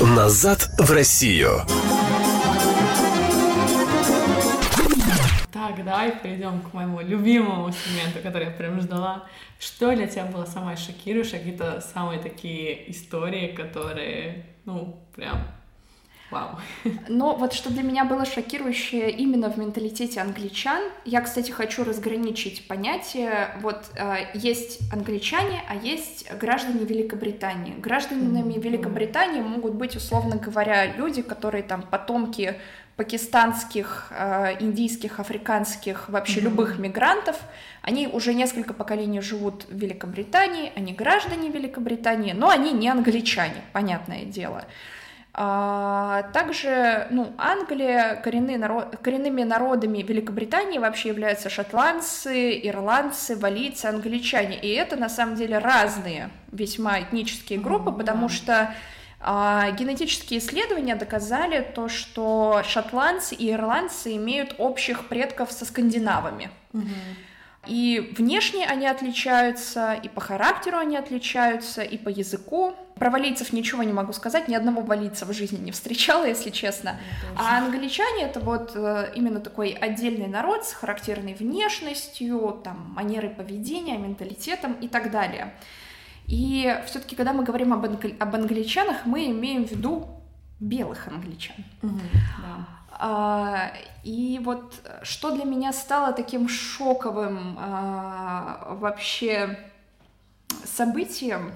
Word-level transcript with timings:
Назад 0.00 0.70
в 0.78 0.92
Россию. 0.92 1.62
Так, 5.52 5.84
давай 5.84 6.16
перейдем 6.22 6.60
к 6.60 6.72
моему 6.72 7.00
любимому 7.00 7.72
сегменту, 7.72 8.20
который 8.22 8.44
я 8.44 8.50
прям 8.52 8.80
ждала. 8.80 9.24
Что 9.58 9.92
для 9.96 10.06
тебя 10.06 10.26
было 10.26 10.44
самое 10.44 10.76
шокирующее, 10.76 11.40
какие-то 11.40 11.80
самые 11.80 12.20
такие 12.20 12.88
истории, 12.92 13.48
которые, 13.48 14.46
ну, 14.66 15.04
прям 15.16 15.48
Вау. 16.30 16.58
Но 17.08 17.34
вот 17.36 17.54
что 17.54 17.70
для 17.70 17.82
меня 17.82 18.04
было 18.04 18.26
шокирующее 18.26 19.10
именно 19.10 19.50
в 19.50 19.56
менталитете 19.56 20.20
англичан, 20.20 20.82
я, 21.06 21.22
кстати, 21.22 21.50
хочу 21.50 21.84
разграничить 21.84 22.68
понятие. 22.68 23.56
Вот 23.62 23.86
э, 23.96 24.26
есть 24.34 24.80
англичане, 24.92 25.62
а 25.68 25.74
есть 25.74 26.30
граждане 26.34 26.84
Великобритании. 26.84 27.74
Гражданами 27.78 28.52
mm-hmm. 28.52 28.60
Великобритании 28.60 29.40
могут 29.40 29.74
быть, 29.74 29.96
условно 29.96 30.36
говоря, 30.36 30.94
люди, 30.96 31.22
которые 31.22 31.62
там 31.62 31.82
потомки 31.82 32.60
пакистанских, 32.96 34.08
э, 34.10 34.56
индийских, 34.60 35.20
африканских, 35.20 36.10
вообще 36.10 36.40
mm-hmm. 36.40 36.44
любых 36.44 36.78
мигрантов. 36.78 37.40
Они 37.80 38.06
уже 38.06 38.34
несколько 38.34 38.74
поколений 38.74 39.22
живут 39.22 39.64
в 39.70 39.74
Великобритании, 39.74 40.72
они 40.76 40.92
граждане 40.92 41.48
Великобритании, 41.48 42.32
но 42.32 42.50
они 42.50 42.72
не 42.72 42.88
англичане, 42.88 43.62
понятное 43.72 44.24
дело. 44.24 44.66
А, 45.40 46.24
также, 46.32 47.06
ну, 47.10 47.32
Англия, 47.38 48.16
коренные 48.16 48.58
народ, 48.58 48.96
коренными 49.00 49.44
народами 49.44 49.98
Великобритании 49.98 50.78
вообще 50.78 51.10
являются 51.10 51.48
шотландцы, 51.48 52.58
ирландцы, 52.60 53.36
валийцы, 53.36 53.86
англичане. 53.86 54.58
И 54.58 54.68
это, 54.70 54.96
на 54.96 55.08
самом 55.08 55.36
деле, 55.36 55.58
разные 55.58 56.30
весьма 56.50 57.02
этнические 57.02 57.60
группы, 57.60 57.90
mm-hmm. 57.90 57.98
потому 57.98 58.28
что 58.28 58.74
а, 59.20 59.70
генетические 59.70 60.40
исследования 60.40 60.96
доказали 60.96 61.64
то, 61.72 61.88
что 61.88 62.62
шотландцы 62.64 63.36
и 63.36 63.52
ирландцы 63.52 64.16
имеют 64.16 64.56
общих 64.58 65.06
предков 65.06 65.52
со 65.52 65.64
скандинавами. 65.64 66.50
Mm-hmm. 66.72 66.88
И 67.68 68.12
внешне 68.16 68.66
они 68.66 68.86
отличаются, 68.86 69.92
и 69.92 70.08
по 70.08 70.20
характеру 70.20 70.78
они 70.78 70.96
отличаются, 70.96 71.82
и 71.82 71.98
по 71.98 72.08
языку. 72.08 72.74
Про 72.96 73.10
валийцев 73.10 73.52
ничего 73.52 73.82
не 73.84 73.92
могу 73.92 74.12
сказать, 74.12 74.48
ни 74.48 74.54
одного 74.54 74.80
валийца 74.80 75.24
в 75.26 75.32
жизни 75.32 75.58
не 75.58 75.70
встречала, 75.70 76.24
если 76.34 76.50
честно. 76.50 76.98
А 77.36 77.58
англичане 77.58 78.24
это 78.24 78.40
вот 78.40 78.72
э, 78.74 79.12
именно 79.14 79.40
такой 79.40 79.70
отдельный 79.70 80.26
народ 80.26 80.64
с 80.64 80.72
характерной 80.72 81.34
внешностью, 81.34 82.60
там, 82.64 82.92
манерой 82.96 83.30
поведения, 83.30 83.98
менталитетом 83.98 84.72
и 84.72 84.88
так 84.88 85.10
далее. 85.10 85.54
И 86.26 86.76
все-таки, 86.86 87.16
когда 87.16 87.32
мы 87.32 87.44
говорим 87.44 87.72
об, 87.72 87.84
англи- 87.84 88.16
об 88.18 88.34
англичанах, 88.34 89.06
мы 89.06 89.26
имеем 89.26 89.66
в 89.66 89.70
виду 89.70 90.08
белых 90.60 91.08
англичан. 91.08 91.56
Угу, 91.82 92.00
да. 92.42 92.77
А, 93.00 93.72
и 94.02 94.40
вот 94.42 94.74
что 95.04 95.30
для 95.30 95.44
меня 95.44 95.72
стало 95.72 96.12
таким 96.12 96.48
шоковым 96.48 97.56
а, 97.60 98.74
вообще 98.80 99.56
событием, 100.64 101.52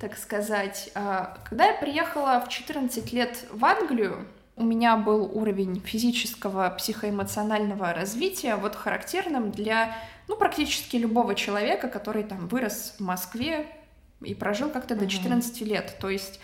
так 0.00 0.18
сказать, 0.18 0.90
а, 0.96 1.38
когда 1.48 1.66
я 1.66 1.74
приехала 1.74 2.42
в 2.44 2.48
14 2.48 3.12
лет 3.12 3.46
в 3.52 3.64
Англию, 3.64 4.26
у 4.56 4.64
меня 4.64 4.96
был 4.96 5.30
уровень 5.32 5.80
физического, 5.80 6.68
психоэмоционального 6.70 7.92
развития, 7.92 8.56
вот 8.56 8.74
характерным 8.74 9.52
для, 9.52 9.96
ну, 10.26 10.36
практически 10.36 10.96
любого 10.96 11.36
человека, 11.36 11.88
который 11.88 12.24
там 12.24 12.48
вырос 12.48 12.94
в 12.98 13.00
Москве 13.00 13.66
и 14.20 14.34
прожил 14.34 14.70
как-то 14.70 14.96
до 14.96 15.06
14 15.06 15.60
лет. 15.62 15.96
То 16.00 16.08
есть 16.08 16.40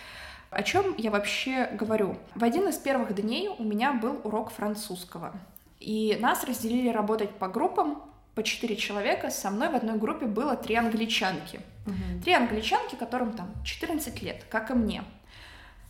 о 0.51 0.63
чем 0.63 0.95
я 0.97 1.11
вообще 1.11 1.69
говорю? 1.71 2.17
В 2.35 2.43
один 2.43 2.67
из 2.67 2.77
первых 2.77 3.15
дней 3.15 3.47
у 3.47 3.63
меня 3.63 3.93
был 3.93 4.19
урок 4.25 4.51
французского. 4.51 5.33
И 5.79 6.17
нас 6.19 6.43
разделили 6.43 6.89
работать 6.89 7.31
по 7.31 7.47
группам, 7.47 8.03
по 8.35 8.43
четыре 8.43 8.75
человека. 8.75 9.29
Со 9.29 9.49
мной 9.49 9.69
в 9.69 9.75
одной 9.75 9.97
группе 9.97 10.25
было 10.25 10.57
три 10.57 10.75
англичанки. 10.75 11.61
Угу. 11.87 12.23
Три 12.23 12.33
англичанки, 12.33 12.95
которым 12.95 13.31
там 13.31 13.49
14 13.63 14.21
лет, 14.21 14.43
как 14.49 14.71
и 14.71 14.73
мне. 14.73 15.03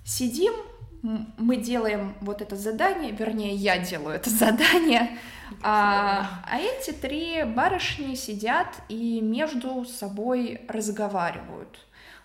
Сидим, 0.05 0.53
мы 1.01 1.57
делаем 1.57 2.13
вот 2.21 2.43
это 2.43 2.55
задание, 2.55 3.11
вернее, 3.11 3.55
я 3.55 3.79
делаю 3.79 4.15
это 4.15 4.29
задание, 4.29 5.17
а, 5.63 6.43
а 6.47 6.59
эти 6.59 6.91
три 6.91 7.43
барышни 7.43 8.13
сидят 8.13 8.67
и 8.89 9.19
между 9.21 9.85
собой 9.85 10.61
разговаривают 10.67 11.79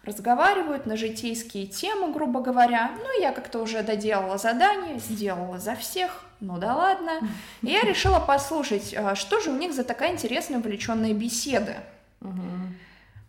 разговаривают 0.07 0.87
на 0.87 0.97
житейские 0.97 1.67
темы, 1.67 2.13
грубо 2.13 2.41
говоря. 2.41 2.93
Ну, 2.97 3.21
я 3.21 3.33
как-то 3.33 3.61
уже 3.61 3.83
доделала 3.83 4.39
задание, 4.39 4.99
сделала 4.99 5.59
за 5.59 5.75
всех, 5.75 6.25
ну 6.41 6.59
да 6.59 6.75
ладно. 6.75 7.21
И 7.63 7.69
я 7.69 7.83
решила 7.83 8.21
послушать, 8.21 8.95
а, 8.97 9.15
что 9.15 9.41
же 9.41 9.51
у 9.51 9.57
них 9.57 9.75
за 9.75 9.85
такая 9.85 10.13
интересная 10.13 10.61
увлеченная 10.61 11.13
беседа. 11.13 11.77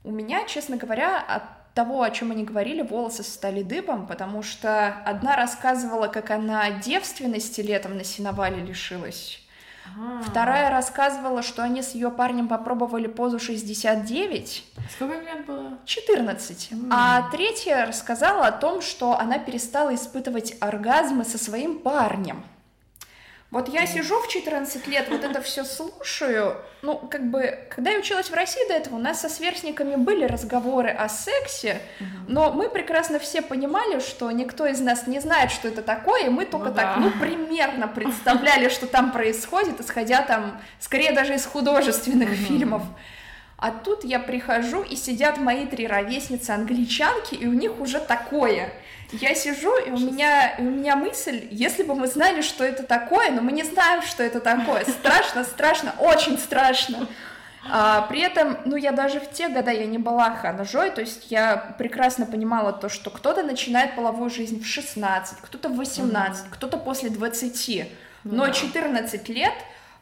У 0.03 0.11
меня, 0.11 0.45
честно 0.45 0.77
говоря, 0.77 1.19
от 1.19 1.43
того, 1.73 2.01
о 2.01 2.11
чем 2.11 2.31
они 2.31 2.43
говорили, 2.43 2.81
волосы 2.81 3.23
стали 3.23 3.61
дыбом, 3.61 4.07
потому 4.07 4.41
что 4.41 4.87
одна 5.05 5.35
рассказывала, 5.35 6.07
как 6.07 6.31
она 6.31 6.71
девственности 6.71 7.61
летом 7.61 7.97
на 7.97 8.03
сеновале 8.03 8.63
лишилась. 8.63 9.46
А. 9.95 10.21
Вторая 10.23 10.69
рассказывала, 10.69 11.41
что 11.41 11.63
они 11.63 11.81
с 11.81 11.93
ее 11.93 12.09
парнем 12.09 12.47
попробовали 12.47 13.07
позу 13.07 13.39
69. 13.39 14.65
Сколько 14.95 15.19
лет 15.21 15.45
было? 15.45 15.77
14. 15.85 16.71
Mm. 16.71 16.87
А 16.91 17.29
третья 17.31 17.85
рассказала 17.85 18.47
о 18.47 18.51
том, 18.51 18.81
что 18.81 19.17
она 19.17 19.37
перестала 19.39 19.93
испытывать 19.93 20.55
оргазмы 20.59 21.23
со 21.23 21.37
своим 21.37 21.79
парнем. 21.79 22.43
Вот 23.49 23.69
я 23.69 23.85
сижу 23.85 24.19
в 24.19 24.27
14 24.27 24.87
лет, 24.87 25.07
вот 25.09 25.23
это 25.23 25.41
все 25.41 25.63
слушаю. 25.63 26.57
Ну, 26.81 26.97
как 26.97 27.29
бы, 27.29 27.57
когда 27.69 27.91
я 27.91 27.99
училась 27.99 28.29
в 28.29 28.33
России 28.33 28.67
до 28.67 28.73
этого, 28.73 28.95
у 28.95 28.99
нас 28.99 29.21
со 29.21 29.29
сверстниками 29.29 29.95
были 29.95 30.25
разговоры 30.25 30.89
о 30.89 31.07
сексе, 31.07 31.81
но 32.27 32.51
мы 32.51 32.69
прекрасно 32.69 33.19
все 33.19 33.41
понимали, 33.41 34.01
что 34.01 34.29
никто 34.31 34.67
из 34.67 34.81
нас 34.81 35.07
не 35.07 35.21
знает, 35.21 35.51
что 35.51 35.69
это 35.69 35.81
такое, 35.81 36.25
и 36.25 36.29
мы 36.29 36.45
только 36.45 36.69
ну, 36.69 36.75
так, 36.75 36.95
да. 36.95 36.97
ну, 36.97 37.11
примерно 37.11 37.87
представляли, 37.87 38.67
что 38.67 38.85
там 38.85 39.13
происходит, 39.13 39.79
исходя 39.79 40.23
там, 40.23 40.59
скорее 40.81 41.13
даже 41.13 41.35
из 41.35 41.45
художественных 41.45 42.31
фильмов. 42.31 42.83
А 43.57 43.71
тут 43.71 44.03
я 44.03 44.19
прихожу, 44.19 44.83
и 44.83 44.97
сидят 44.97 45.37
мои 45.37 45.65
три 45.65 45.87
ровесницы 45.87 46.51
англичанки, 46.51 47.33
и 47.33 47.47
у 47.47 47.53
них 47.53 47.79
уже 47.79 48.01
такое– 48.01 48.73
я 49.11 49.35
сижу, 49.35 49.75
и 49.77 49.89
у 49.89 49.97
меня, 49.97 50.55
и 50.57 50.61
у 50.61 50.69
меня 50.69 50.95
мысль, 50.95 51.47
если 51.51 51.83
бы 51.83 51.95
мы 51.95 52.07
знали, 52.07 52.41
что 52.41 52.63
это 52.63 52.83
такое, 52.83 53.31
но 53.31 53.41
мы 53.41 53.51
не 53.51 53.63
знаем, 53.63 54.01
что 54.01 54.23
это 54.23 54.39
такое. 54.39 54.83
Страшно, 54.85 55.43
страшно, 55.43 55.93
очень 55.99 56.37
страшно. 56.37 57.07
А, 57.69 58.03
при 58.03 58.21
этом, 58.21 58.57
ну, 58.65 58.75
я 58.75 58.91
даже 58.91 59.19
в 59.19 59.29
те 59.31 59.49
года 59.49 59.71
я 59.71 59.85
не 59.85 59.97
была 59.97 60.31
ханжой, 60.31 60.91
то 60.91 61.01
есть 61.01 61.31
я 61.31 61.75
прекрасно 61.77 62.25
понимала 62.25 62.71
то, 62.71 62.89
что 62.89 63.09
кто-то 63.09 63.43
начинает 63.43 63.95
половую 63.95 64.29
жизнь 64.29 64.61
в 64.61 64.65
16, 64.65 65.39
кто-то 65.41 65.69
в 65.69 65.75
18, 65.75 66.45
mm-hmm. 66.45 66.49
кто-то 66.51 66.77
после 66.77 67.09
20, 67.09 67.91
но 68.23 68.49
14 68.49 69.29
лет, 69.29 69.53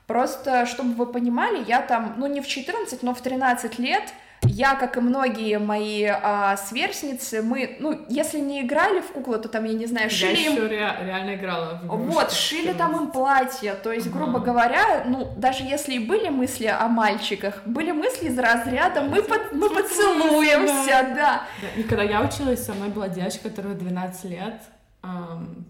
просто, 0.07 0.65
чтобы 0.65 0.93
вы 0.93 1.05
понимали, 1.05 1.63
я 1.67 1.81
там, 1.81 2.15
ну, 2.17 2.27
не 2.27 2.41
в 2.41 2.47
14, 2.47 3.01
но 3.01 3.13
в 3.15 3.21
13 3.21 3.79
лет 3.79 4.13
я, 4.43 4.75
как 4.75 4.97
и 4.97 4.99
многие 5.01 5.59
мои 5.59 6.05
а, 6.05 6.55
сверстницы, 6.57 7.41
мы, 7.41 7.77
ну, 7.79 8.05
если 8.09 8.39
не 8.39 8.61
играли 8.61 9.01
в 9.01 9.07
куклу, 9.07 9.37
то 9.39 9.49
там, 9.49 9.65
я 9.65 9.73
не 9.73 9.85
знаю, 9.85 10.09
шили 10.09 10.37
я 10.37 10.45
им... 10.45 10.53
еще 10.53 10.67
ре- 10.67 10.97
реально 11.01 11.35
играла 11.35 11.79
в 11.81 11.85
игрушки. 11.85 12.13
Вот, 12.13 12.31
шили 12.31 12.73
там 12.73 12.95
им 12.95 13.11
платья, 13.11 13.75
то 13.75 13.91
есть, 13.91 14.07
uh-huh. 14.07 14.11
грубо 14.11 14.39
говоря, 14.39 15.03
ну, 15.05 15.33
даже 15.37 15.63
если 15.63 15.95
и 15.95 15.99
были 15.99 16.29
мысли 16.29 16.67
о 16.67 16.87
мальчиках, 16.87 17.61
были 17.65 17.91
мысли 17.91 18.27
из 18.27 18.37
разряда 18.37 19.01
«мы, 19.01 19.21
под, 19.21 19.51
мы 19.53 19.69
поцелуемся», 19.69 20.85
да. 20.85 21.15
да. 21.15 21.41
да. 21.61 21.67
И 21.79 21.83
когда 21.83 22.03
я 22.03 22.21
училась, 22.21 22.65
со 22.65 22.73
мной 22.73 22.89
была 22.89 23.09
девочка, 23.09 23.49
которая 23.49 23.75
12 23.75 24.23
лет, 24.25 24.61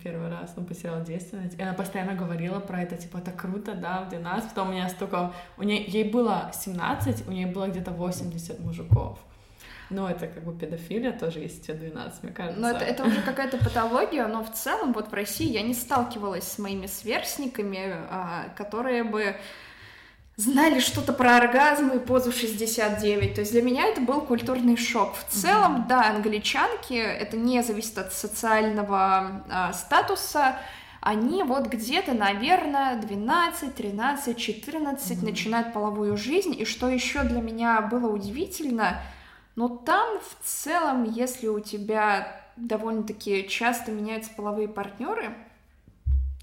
первый 0.04 0.30
раз, 0.30 0.54
ну, 0.56 0.64
потеряла 0.64 1.02
девственность, 1.02 1.58
и 1.58 1.62
она 1.62 1.74
постоянно 1.74 2.16
говорила 2.16 2.60
про 2.60 2.82
это, 2.82 2.98
типа, 2.98 3.18
это 3.18 3.32
круто, 3.32 3.76
да, 3.76 4.02
в 4.02 4.10
12, 4.10 4.50
потом 4.50 4.70
у 4.70 4.72
меня 4.72 4.90
столько, 4.90 5.34
у 5.58 5.64
нее, 5.64 5.84
ей 5.84 6.10
было 6.10 6.52
17, 6.54 7.28
у 7.28 7.32
нее 7.32 7.48
было 7.48 7.68
где-то 7.68 7.92
80 7.92 8.60
мужиков. 8.60 9.20
Но 9.90 10.10
это 10.10 10.28
как 10.28 10.44
бы 10.44 10.58
педофилия 10.58 11.12
тоже, 11.12 11.40
если 11.40 11.62
тебе 11.62 11.90
12, 11.90 12.24
мне 12.24 12.32
кажется. 12.32 12.60
Но 12.60 12.70
это, 12.70 12.84
это 12.84 13.04
уже 13.04 13.22
какая-то 13.22 13.58
патология, 13.58 14.26
но 14.28 14.44
в 14.44 14.52
целом 14.52 14.94
вот 14.94 15.10
в 15.10 15.14
России 15.14 15.52
я 15.52 15.62
не 15.62 15.74
сталкивалась 15.74 16.48
с 16.48 16.58
моими 16.58 16.88
сверстниками, 16.88 17.94
а, 18.10 18.50
которые 18.56 19.04
бы 19.04 19.36
знали 20.38 20.80
что-то 20.80 21.14
про 21.14 21.38
оргазм 21.38 21.90
и 21.90 22.00
позу 22.00 22.32
69. 22.32 23.36
То 23.36 23.42
есть 23.42 23.52
для 23.52 23.62
меня 23.62 23.86
это 23.86 24.02
был 24.02 24.22
культурный 24.22 24.78
шок. 24.78 25.16
В 25.16 25.26
целом, 25.30 25.78
mm-hmm. 25.78 25.88
да, 25.88 26.10
англичанки, 26.10 26.94
это 26.94 27.38
не 27.38 27.64
зависит 27.64 27.98
от 27.98 28.14
социального 28.14 29.44
э, 29.50 29.74
статуса, 29.74 30.60
они 31.00 31.44
вот 31.44 31.68
где-то, 31.68 32.14
наверное, 32.14 33.00
12, 33.00 33.76
13, 33.76 34.38
14 34.38 35.12
mm-hmm. 35.12 35.24
начинают 35.24 35.72
половую 35.72 36.18
жизнь. 36.18 36.56
И 36.60 36.66
что 36.66 36.90
еще 36.90 37.24
для 37.24 37.42
меня 37.42 37.82
было 37.82 38.12
удивительно, 38.12 39.02
но 39.56 39.70
там 39.70 40.20
в 40.20 40.46
целом, 40.46 41.04
если 41.04 41.48
у 41.48 41.60
тебя 41.60 42.42
довольно-таки 42.56 43.48
часто 43.48 43.92
меняются 43.92 44.32
половые 44.36 44.68
партнеры, 44.68 45.36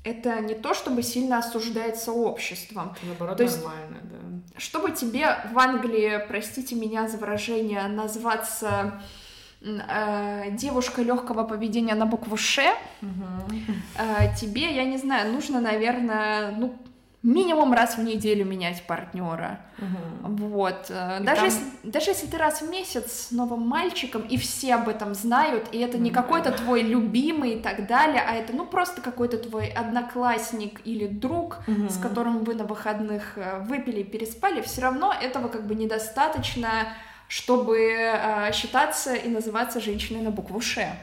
это 0.05 0.41
не 0.41 0.55
то, 0.55 0.75
чтобы 0.75 1.03
сильно 1.03 1.39
осуждается 1.39 2.13
обществом. 2.13 2.95
Наоборот, 3.03 3.37
То 3.37 3.43
есть- 3.45 3.63
нормально, 3.63 3.99
да. 4.03 4.19
Чтобы 4.61 4.91
тебе 4.91 5.37
в 5.53 5.59
Англии, 5.59 6.21
простите 6.29 6.75
меня 6.75 7.09
за 7.09 7.17
выражение, 7.17 7.87
назваться 7.89 9.01
э, 9.65 10.51
девушка 10.53 11.03
легкого 11.03 11.45
поведения 11.45 11.95
на 11.95 12.05
букву 12.07 12.37
Ш, 12.37 12.75
э, 13.01 14.35
тебе, 14.41 14.75
я 14.75 14.85
не 14.85 14.99
знаю, 14.99 15.33
нужно, 15.33 15.61
наверное, 15.61 16.51
ну, 16.51 16.77
минимум 17.23 17.73
раз 17.73 17.97
в 17.97 18.03
неделю 18.03 18.45
менять 18.45 18.83
партнера. 18.87 19.61
Мгм. 19.79 20.37
Вот. 20.37 20.87
э, 20.91 21.19
И 21.21 21.25
Даже, 21.25 21.37
там- 21.43 21.45
если, 21.51 21.65
даже 21.83 22.11
если 22.11 22.27
ты 22.27 22.37
раз 22.39 22.63
в 22.63 22.69
месяц 22.71 23.13
с 23.29 23.31
новым 23.31 23.61
мальчиком, 23.67 24.23
и 24.23 24.37
все 24.37 24.75
об 24.75 24.89
этом 24.89 25.15
знают, 25.15 25.69
и 25.73 25.79
это 25.79 25.99
не 25.99 26.11
Мгм. 26.11 26.15
какой-то 26.23 26.53
твой 26.53 26.83
любимый 26.83 27.55
и 27.55 27.61
так 27.61 27.87
далее, 27.87 28.23
а 28.27 28.35
это, 28.35 28.53
ну, 28.55 28.67
просто 28.67 29.01
какой-то 29.01 29.39
твой 29.39 29.67
одноклассник 29.69 30.81
или 30.85 31.07
друг, 31.07 31.59
Мгм. 31.67 31.89
с 31.89 31.99
которым 31.99 32.45
вы 32.45 32.55
на 32.55 32.65
выходных 32.65 33.39
э, 33.39 33.61
выпили 33.61 34.01
и 34.01 34.05
переспали, 34.05 34.61
все 34.61 34.81
равно 34.83 35.13
этого 35.13 35.49
как 35.49 35.67
бы 35.67 35.75
недостаточно, 35.75 36.89
чтобы 37.29 37.79
э, 37.79 38.53
считаться 38.53 39.15
и 39.15 39.29
называться 39.29 39.81
женщиной 39.81 40.23
на 40.23 40.31
букву 40.31 40.61
Ш. 40.61 40.97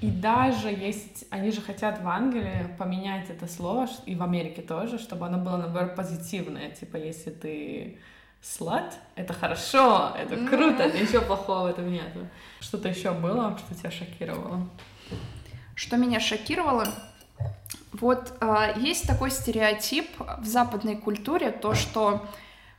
И 0.00 0.10
даже 0.10 0.68
есть, 0.68 1.24
они 1.30 1.50
же 1.50 1.60
хотят 1.60 2.02
в 2.02 2.08
Англии 2.08 2.68
поменять 2.78 3.30
это 3.30 3.46
слово, 3.46 3.88
и 4.06 4.14
в 4.14 4.22
Америке 4.22 4.60
тоже, 4.60 4.98
чтобы 4.98 5.26
оно 5.26 5.38
было, 5.38 5.56
наоборот, 5.56 5.94
позитивное. 5.94 6.70
Типа, 6.70 6.96
если 6.96 7.30
ты 7.30 7.98
слад, 8.42 8.94
это 9.14 9.32
хорошо, 9.32 10.12
это 10.18 10.36
круто, 10.46 10.90
ничего 10.90 11.22
плохого 11.22 11.68
в 11.68 11.70
этом 11.70 11.90
нету. 11.90 12.28
Что-то 12.60 12.88
еще 12.88 13.12
было, 13.12 13.56
что 13.58 13.74
тебя 13.74 13.90
шокировало? 13.90 14.68
Что 15.74 15.96
меня 15.96 16.20
шокировало, 16.20 16.86
вот 17.92 18.34
э, 18.40 18.74
есть 18.76 19.06
такой 19.06 19.30
стереотип 19.30 20.08
в 20.38 20.44
западной 20.44 20.96
культуре, 20.96 21.50
то, 21.50 21.74
что 21.74 22.26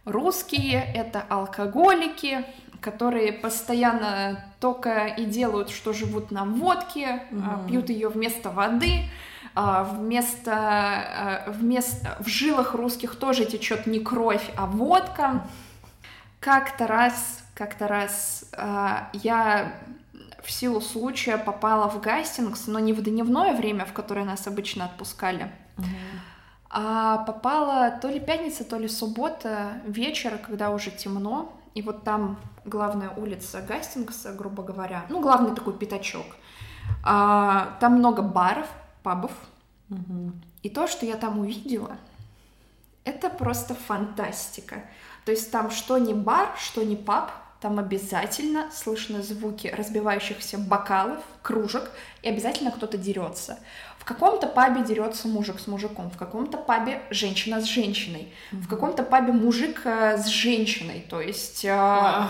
русские— 0.03 0.83
это 0.95 1.21
алкоголики, 1.21 2.45
которые 2.86 3.34
постоянно 3.34 4.46
только 4.60 5.08
и 5.08 5.26
делают, 5.26 5.72
что 5.72 5.92
живут 5.92 6.30
на 6.30 6.46
водке, 6.46 7.24
Мгм. 7.32 7.68
пьют 7.68 7.90
ее 7.90 8.10
вместо 8.10 8.52
воды, 8.52 9.10
а 9.56 9.84
вместо, 9.84 10.52
э, 11.48 11.52
вместо 11.52 12.16
в 12.20 12.28
жилах 12.28 12.76
русских 12.76 13.16
тоже 13.16 13.46
течет 13.46 13.88
не 13.88 14.00
кровь, 14.00 14.52
а 14.56 14.68
водка. 14.68 15.42
Как-то 16.40 16.86
раз, 16.86 17.44
как-то 17.56 17.88
раз 17.88 18.46
я 19.14 19.74
в 20.44 20.52
силу 20.52 20.80
случая 20.80 21.38
попала 21.40 21.90
в 21.90 22.00
Гастингс, 22.02 22.68
но 22.68 22.78
не 22.78 22.94
в 22.94 23.02
дневное 23.02 23.54
время, 23.56 23.86
в 23.86 23.94
которое 23.94 24.26
нас 24.26 24.46
обычно 24.46 24.86
отпускали, 24.86 25.52
а 26.70 27.18
попала 27.26 27.90
то 28.00 28.10
ли 28.10 28.20
пятница, 28.20 28.64
то 28.64 28.78
ли 28.78 28.88
суббота 28.88 29.82
вечера, 29.88 30.38
когда 30.38 30.70
уже 30.70 30.92
темно, 30.92 31.52
и 31.75 31.81
вот 31.81 32.04
там 32.04 32.39
главная 32.63 33.10
улица 33.12 33.62
Гастингса, 33.62 34.33
грубо 34.33 34.63
говоря, 34.63 35.06
ну, 35.10 35.22
главный 35.22 35.54
такой 35.54 35.74
пятачок. 35.74 36.25
А, 37.04 37.77
там 37.80 37.98
много 37.98 38.22
баров, 38.22 38.68
пабов, 39.04 39.31
Мгм. 39.89 40.42
и 40.63 40.69
то, 40.69 40.88
что 40.88 41.06
я 41.06 41.16
там 41.16 41.38
увидела, 41.39 41.98
это 43.04 43.30
просто 43.30 43.75
фантастика. 43.75 44.83
То 45.25 45.31
есть 45.31 45.51
там 45.51 45.69
что 45.69 45.98
не 45.98 46.13
бар, 46.13 46.50
что 46.57 46.83
не 46.83 46.95
паб, 46.95 47.31
там 47.60 47.77
обязательно 47.80 48.69
слышно 48.72 49.22
звуки 49.22 49.68
разбивающихся 49.68 50.57
бокалов, 50.57 51.24
кружек, 51.42 51.92
и 52.22 52.30
обязательно 52.30 52.72
кто-то 52.72 52.98
дерется. 52.98 53.60
В 54.06 54.07
каком-то 54.07 54.46
пабе 54.46 54.84
дерется 54.84 55.28
мужик 55.28 55.60
с 55.60 55.66
мужиком, 55.66 56.12
в 56.12 56.18
каком-то 56.18 56.60
пабе 56.60 57.02
женщина 57.10 57.60
с 57.60 57.63
женщиной, 57.63 58.31
в 58.52 58.68
каком-то 58.68 59.02
пабе 59.02 59.34
мужик 59.34 59.81
э, 59.84 60.19
с 60.19 60.28
женщиной. 60.28 61.04
То 61.10 61.22
есть 61.22 61.66
э. 61.66 62.28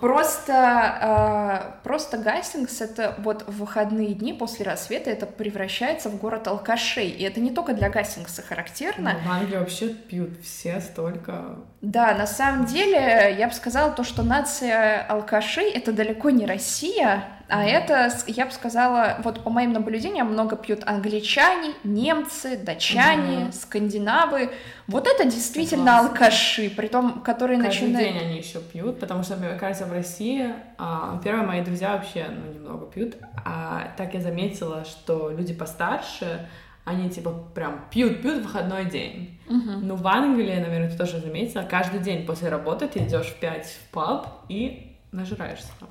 Просто, 0.00 1.76
э, 1.82 1.84
просто 1.84 2.16
Гастингс 2.16 2.80
это 2.80 3.14
вот 3.18 3.44
в 3.46 3.58
выходные 3.58 4.14
дни 4.14 4.32
после 4.32 4.64
рассвета 4.64 5.10
это 5.10 5.26
превращается 5.26 6.08
в 6.08 6.16
город 6.16 6.48
алкашей. 6.48 7.08
И 7.08 7.22
это 7.22 7.40
не 7.40 7.50
только 7.50 7.74
для 7.74 7.90
Гастингса 7.90 8.42
характерно. 8.42 9.14
Ну, 9.22 9.28
В 9.28 9.32
Англии 9.32 9.58
вообще 9.58 9.88
пьют 9.90 10.40
все 10.42 10.80
столько. 10.80 11.56
Да, 11.82 12.14
на 12.14 12.26
самом 12.26 12.64
деле 12.64 13.36
я 13.38 13.46
бы 13.46 13.52
сказала 13.52 13.92
то, 13.92 14.04
что 14.04 14.22
нация 14.22 15.02
алкашей 15.06 15.70
это 15.70 15.92
далеко 15.92 16.30
не 16.30 16.46
Россия, 16.46 17.24
а 17.48 17.64
это, 17.64 18.10
я 18.26 18.46
бы 18.46 18.52
сказала, 18.52 19.18
вот 19.22 19.42
по 19.44 19.50
моим 19.50 19.72
наблюдениям, 19.72 20.26
много 20.32 20.56
пьют 20.56 20.82
англичане, 20.86 21.72
немцы, 21.84 22.56
датчане, 22.56 23.44
Мгм. 23.44 23.52
скандинавы. 23.52 24.50
Вот 24.86 25.06
это 25.06 25.24
действительно 25.24 25.96
Согласна. 25.98 26.08
алкаши, 26.10 26.70
притом, 26.70 27.20
которые 27.20 27.60
Каждый 27.62 27.88
начинают... 27.92 28.08
день 28.14 28.22
они 28.28 28.38
еще 28.38 28.60
пьют, 28.60 28.98
потому 29.00 29.22
что, 29.22 29.36
мне 29.36 29.50
кажется, 29.58 29.86
в 29.86 29.92
России, 29.92 30.52
а, 30.78 31.20
первое, 31.22 31.46
мои 31.46 31.60
друзья 31.62 31.92
вообще, 31.92 32.26
ну, 32.30 32.52
немного 32.52 32.86
пьют, 32.86 33.16
а 33.44 33.92
так 33.96 34.14
я 34.14 34.20
заметила, 34.20 34.84
что 34.84 35.30
люди 35.30 35.54
постарше, 35.54 36.48
они, 36.84 37.08
типа, 37.08 37.30
прям 37.54 37.86
пьют-пьют 37.90 38.40
в 38.40 38.42
выходной 38.42 38.84
день. 38.84 39.40
Мгм. 39.48 39.88
Ну, 39.88 39.96
в 39.96 40.06
Англии, 40.06 40.54
наверное, 40.60 40.90
ты 40.90 40.96
тоже 40.98 41.18
заметила, 41.18 41.62
каждый 41.62 42.00
день 42.00 42.26
после 42.26 42.48
работы 42.50 42.88
ты 42.88 42.98
идешь 43.00 43.26
в 43.28 43.36
5 43.40 43.66
в 43.66 43.90
паб 43.90 44.44
и 44.50 44.94
нажираешься 45.12 45.68
там. 45.80 45.88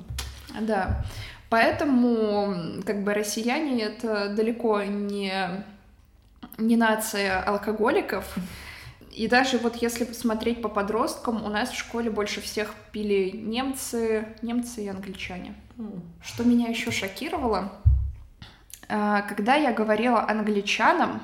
Да, 0.68 1.04
поэтому 1.54 2.82
как 2.84 3.04
бы 3.04 3.14
россияне 3.14 3.84
это 3.84 4.30
далеко 4.30 4.82
не, 4.82 5.64
не 6.58 6.76
нация 6.76 7.44
алкоголиков. 7.44 8.36
И 9.12 9.28
даже 9.28 9.60
вот 9.60 9.76
если 9.76 10.04
посмотреть 10.04 10.64
по 10.64 10.68
подросткам, 10.68 11.46
у 11.46 11.50
нас 11.50 11.70
в 11.70 11.78
школе 11.78 12.10
больше 12.10 12.42
всех 12.42 12.74
пили 12.92 13.30
немцы, 13.38 14.30
немцы 14.42 14.86
и 14.86 14.88
англичане. 14.88 15.54
Что 16.24 16.44
меня 16.44 16.70
еще 16.70 16.90
шокировало, 16.90 17.72
а, 18.90 19.22
когда 19.22 19.54
я 19.54 19.74
говорила 19.74 20.28
англичанам 20.28 21.22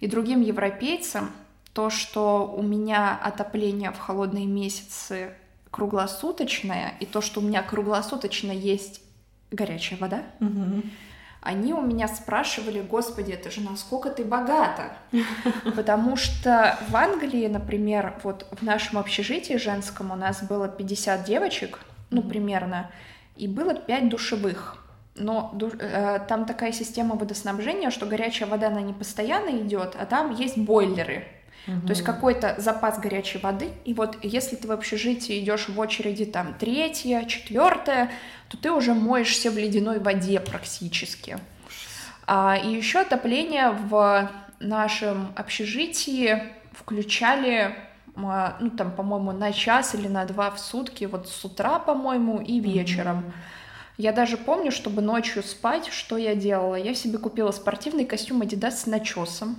и 0.00 0.06
другим 0.06 0.40
европейцам, 0.40 1.30
то, 1.74 1.90
что 1.90 2.50
у 2.56 2.62
меня 2.62 3.20
отопление 3.22 3.90
в 3.90 3.98
холодные 3.98 4.46
месяцы 4.46 5.34
круглосуточное, 5.70 6.94
и 7.00 7.04
то, 7.04 7.20
что 7.20 7.40
у 7.40 7.44
меня 7.44 7.62
круглосуточно 7.62 8.50
есть 8.50 9.02
горячая 9.50 9.98
вода, 9.98 10.22
они 11.46 11.72
у 11.72 11.80
меня 11.80 12.08
спрашивали, 12.08 12.80
господи, 12.80 13.30
это 13.30 13.52
же 13.52 13.60
насколько 13.60 14.10
ты 14.10 14.24
богата? 14.24 14.96
Потому 15.76 16.16
что 16.16 16.76
в 16.88 16.96
Англии, 16.96 17.46
например, 17.46 18.14
вот 18.24 18.48
в 18.50 18.62
нашем 18.62 18.98
общежитии 18.98 19.56
женском 19.56 20.10
у 20.10 20.16
нас 20.16 20.42
было 20.42 20.68
50 20.68 21.24
девочек, 21.24 21.78
ну, 22.10 22.22
примерно, 22.22 22.90
и 23.36 23.46
было 23.46 23.74
5 23.74 24.08
душевых. 24.08 24.82
Но 25.14 25.56
э, 25.78 26.18
там 26.28 26.46
такая 26.46 26.72
система 26.72 27.14
водоснабжения, 27.14 27.90
что 27.90 28.06
горячая 28.06 28.48
вода, 28.48 28.66
она 28.66 28.80
не 28.80 28.92
постоянно 28.92 29.50
идет, 29.50 29.96
а 29.98 30.04
там 30.04 30.34
есть 30.34 30.58
бойлеры. 30.58 31.24
То 31.66 31.90
есть 31.90 32.02
какой-то 32.02 32.54
запас 32.58 33.00
горячей 33.00 33.38
воды. 33.38 33.70
И 33.84 33.92
вот 33.92 34.16
если 34.22 34.54
ты 34.54 34.68
в 34.68 34.72
общежитии 34.72 35.40
идешь 35.40 35.68
в 35.68 35.78
очереди 35.80 36.24
там 36.24 36.54
третья, 36.54 37.24
четвертая, 37.24 38.12
то 38.48 38.56
ты 38.56 38.70
уже 38.70 38.94
моешься 38.94 39.50
в 39.50 39.58
ледяной 39.58 39.98
воде 39.98 40.38
практически. 40.38 41.38
А, 42.26 42.56
и 42.56 42.68
еще 42.68 43.00
отопление 43.00 43.70
в 43.70 44.30
нашем 44.60 45.32
общежитии 45.34 46.42
включали, 46.72 47.74
а, 48.14 48.56
ну 48.60 48.70
там, 48.70 48.92
по-моему, 48.92 49.32
на 49.32 49.52
час 49.52 49.94
или 49.96 50.06
на 50.06 50.24
два 50.24 50.52
в 50.52 50.60
сутки, 50.60 51.04
вот 51.04 51.28
с 51.28 51.44
утра, 51.44 51.80
по-моему, 51.80 52.40
и 52.40 52.60
вечером. 52.60 53.32
Я 53.98 54.12
даже 54.12 54.36
помню, 54.36 54.70
чтобы 54.70 55.02
ночью 55.02 55.42
спать, 55.42 55.86
что 55.86 56.16
я 56.16 56.34
делала. 56.34 56.74
Я 56.76 56.94
себе 56.94 57.18
купила 57.18 57.50
спортивный 57.50 58.04
костюм 58.04 58.42
Adidas 58.42 58.72
с 58.72 58.86
начесом, 58.86 59.56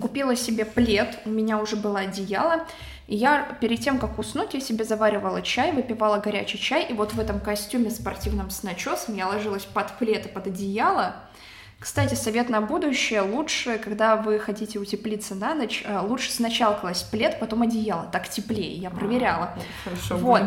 купила 0.00 0.36
себе 0.36 0.64
плед, 0.64 1.18
у 1.24 1.30
меня 1.30 1.58
уже 1.58 1.76
было 1.76 2.00
одеяло, 2.00 2.66
и 3.06 3.16
я 3.16 3.56
перед 3.60 3.80
тем, 3.80 3.98
как 3.98 4.18
уснуть, 4.18 4.54
я 4.54 4.60
себе 4.60 4.84
заваривала 4.84 5.42
чай, 5.42 5.72
выпивала 5.72 6.18
горячий 6.18 6.58
чай, 6.58 6.86
и 6.88 6.92
вот 6.92 7.14
в 7.14 7.20
этом 7.20 7.40
костюме 7.40 7.90
спортивном 7.90 8.50
с 8.50 8.62
начесом 8.62 9.14
я 9.14 9.28
ложилась 9.28 9.64
под 9.64 9.96
плед 9.98 10.26
и 10.26 10.28
под 10.28 10.48
одеяло, 10.48 11.16
Кстати, 11.78 12.14
совет 12.14 12.48
на 12.48 12.62
будущее. 12.62 13.20
Лучше, 13.20 13.78
когда 13.78 14.16
вы 14.16 14.38
хотите 14.38 14.78
утеплиться 14.78 15.34
на 15.34 15.54
ночь, 15.54 15.84
э, 15.86 15.98
лучше 16.00 16.32
сначала 16.32 16.74
класть 16.74 17.10
плед, 17.10 17.38
потом 17.38 17.62
одеяло. 17.62 18.08
Так 18.10 18.28
теплее, 18.28 18.76
я 18.76 18.88
проверяла. 18.88 19.54
А, 19.54 19.60
хорошо, 19.84 20.16
Вот. 20.16 20.42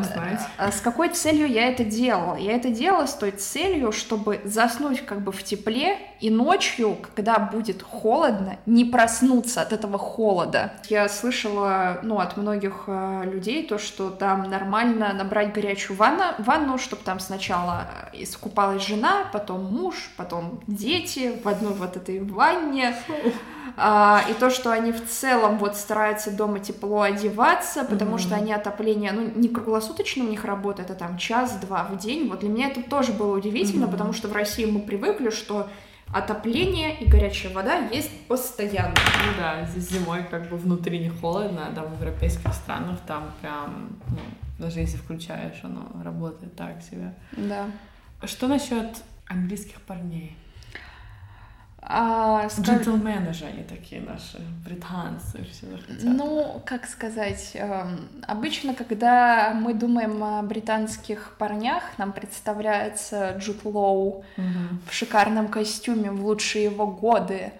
А 0.58 0.72
С 0.72 0.82
какой 0.82 1.10
целью 1.10 1.48
я 1.48 1.68
это 1.68 1.84
делала? 1.84 2.36
Я 2.36 2.54
это 2.54 2.70
делала 2.70 3.06
с 3.06 3.14
той 3.14 3.32
целью, 3.32 3.92
чтобы 3.92 4.42
заснуть 4.44 5.06
как 5.06 5.22
бы 5.22 5.32
в 5.32 5.44
тепле 5.44 6.00
и 6.20 6.32
ночью, 6.32 6.98
когда 7.16 7.38
будет 7.38 7.84
холодно, 7.84 8.58
не 8.66 8.84
проснуться 8.84 9.62
от 9.62 9.72
этого 9.72 9.98
холода. 10.00 10.74
Я 10.90 11.08
слышала, 11.08 12.00
ну, 12.02 12.20
от 12.20 12.38
многих 12.38 12.86
э, 12.88 13.22
людей 13.26 13.66
то, 13.68 13.78
что 13.78 14.10
там 14.10 14.50
нормально 14.50 15.14
набрать 15.14 15.54
горячую 15.54 15.96
ванну, 15.96 16.24
ванну, 16.40 16.78
чтобы 16.80 17.04
там 17.04 17.20
сначала 17.20 17.88
э, 18.14 18.24
искупалась 18.24 18.86
жена, 18.86 19.28
потом 19.32 19.64
муж, 19.66 20.12
потом 20.18 20.62
дети 20.68 21.19
в 21.28 21.48
одной 21.48 21.74
вот 21.74 21.96
этой 21.98 22.20
ванне. 22.24 22.96
А, 23.78 24.24
и 24.30 24.34
то, 24.34 24.50
что 24.50 24.72
они 24.72 24.92
в 24.92 25.08
целом 25.08 25.58
вот 25.58 25.76
стараются 25.78 26.32
дома 26.32 26.60
тепло 26.60 27.02
одеваться, 27.02 27.86
потому 27.86 28.12
Мгм. 28.12 28.20
что 28.20 28.36
они 28.36 28.52
отопление, 28.52 29.12
ну, 29.14 29.32
не 29.36 29.48
круглосуточно 29.48 30.24
у 30.26 30.28
них 30.28 30.44
работает, 30.44 30.92
а 30.92 30.96
там 30.96 31.18
час-два 31.18 31.84
в 31.86 31.98
день. 31.98 32.28
Вот 32.30 32.40
для 32.40 32.50
меня 32.50 32.68
это 32.70 32.82
тоже 32.84 33.14
было 33.14 33.38
удивительно, 33.38 33.84
Мгм. 33.86 33.92
потому 33.92 34.14
что 34.14 34.28
в 34.28 34.34
России 34.34 34.66
мы 34.66 34.80
привыкли, 34.82 35.30
что 35.30 35.70
отопление 36.14 37.00
и 37.00 37.08
горячая 37.10 37.54
вода 37.54 37.78
есть 37.92 38.10
постоянно. 38.28 38.96
Ну 39.26 39.32
да, 39.38 39.66
здесь 39.66 39.90
зимой 39.92 40.24
как 40.30 40.50
бы 40.50 40.58
внутри 40.58 41.00
не 41.00 41.10
холодно, 41.10 41.68
а 41.68 41.74
там 41.76 41.86
в 41.94 42.02
европейских 42.02 42.54
странах 42.54 42.98
там 43.08 43.32
прям, 43.42 43.90
ну, 44.10 44.18
даже 44.58 44.80
если 44.80 44.98
включаешь, 44.98 45.60
оно 45.64 45.84
работает 46.04 46.56
так 46.56 46.82
себе. 46.82 47.14
Да. 47.38 47.68
Что 48.26 48.48
насчет 48.48 48.88
английских 49.28 49.80
парней? 49.82 50.36
А, 51.92 52.48
скаж- 52.50 52.84
Джентльмены 52.84 53.34
же 53.34 53.46
они 53.46 53.64
такие 53.64 54.00
наши, 54.02 54.40
британцы, 54.64 55.44
все 55.52 55.66
хотят. 55.76 56.04
Ну, 56.04 56.62
как 56.64 56.86
сказать, 56.86 57.52
эм, 57.56 58.08
обычно, 58.28 58.76
когда 58.76 59.54
мы 59.56 59.74
думаем 59.74 60.24
о 60.24 60.44
британских 60.44 61.36
парнях, 61.40 61.82
нам 61.98 62.12
представляется 62.12 63.36
Джуд 63.40 63.66
Лоу 63.66 64.24
Мгм. 64.38 64.82
в 64.88 64.94
шикарном 64.94 65.48
костюме 65.48 66.12
в 66.12 66.24
лучшие 66.24 66.66
его 66.66 66.86
годы, 66.86 67.54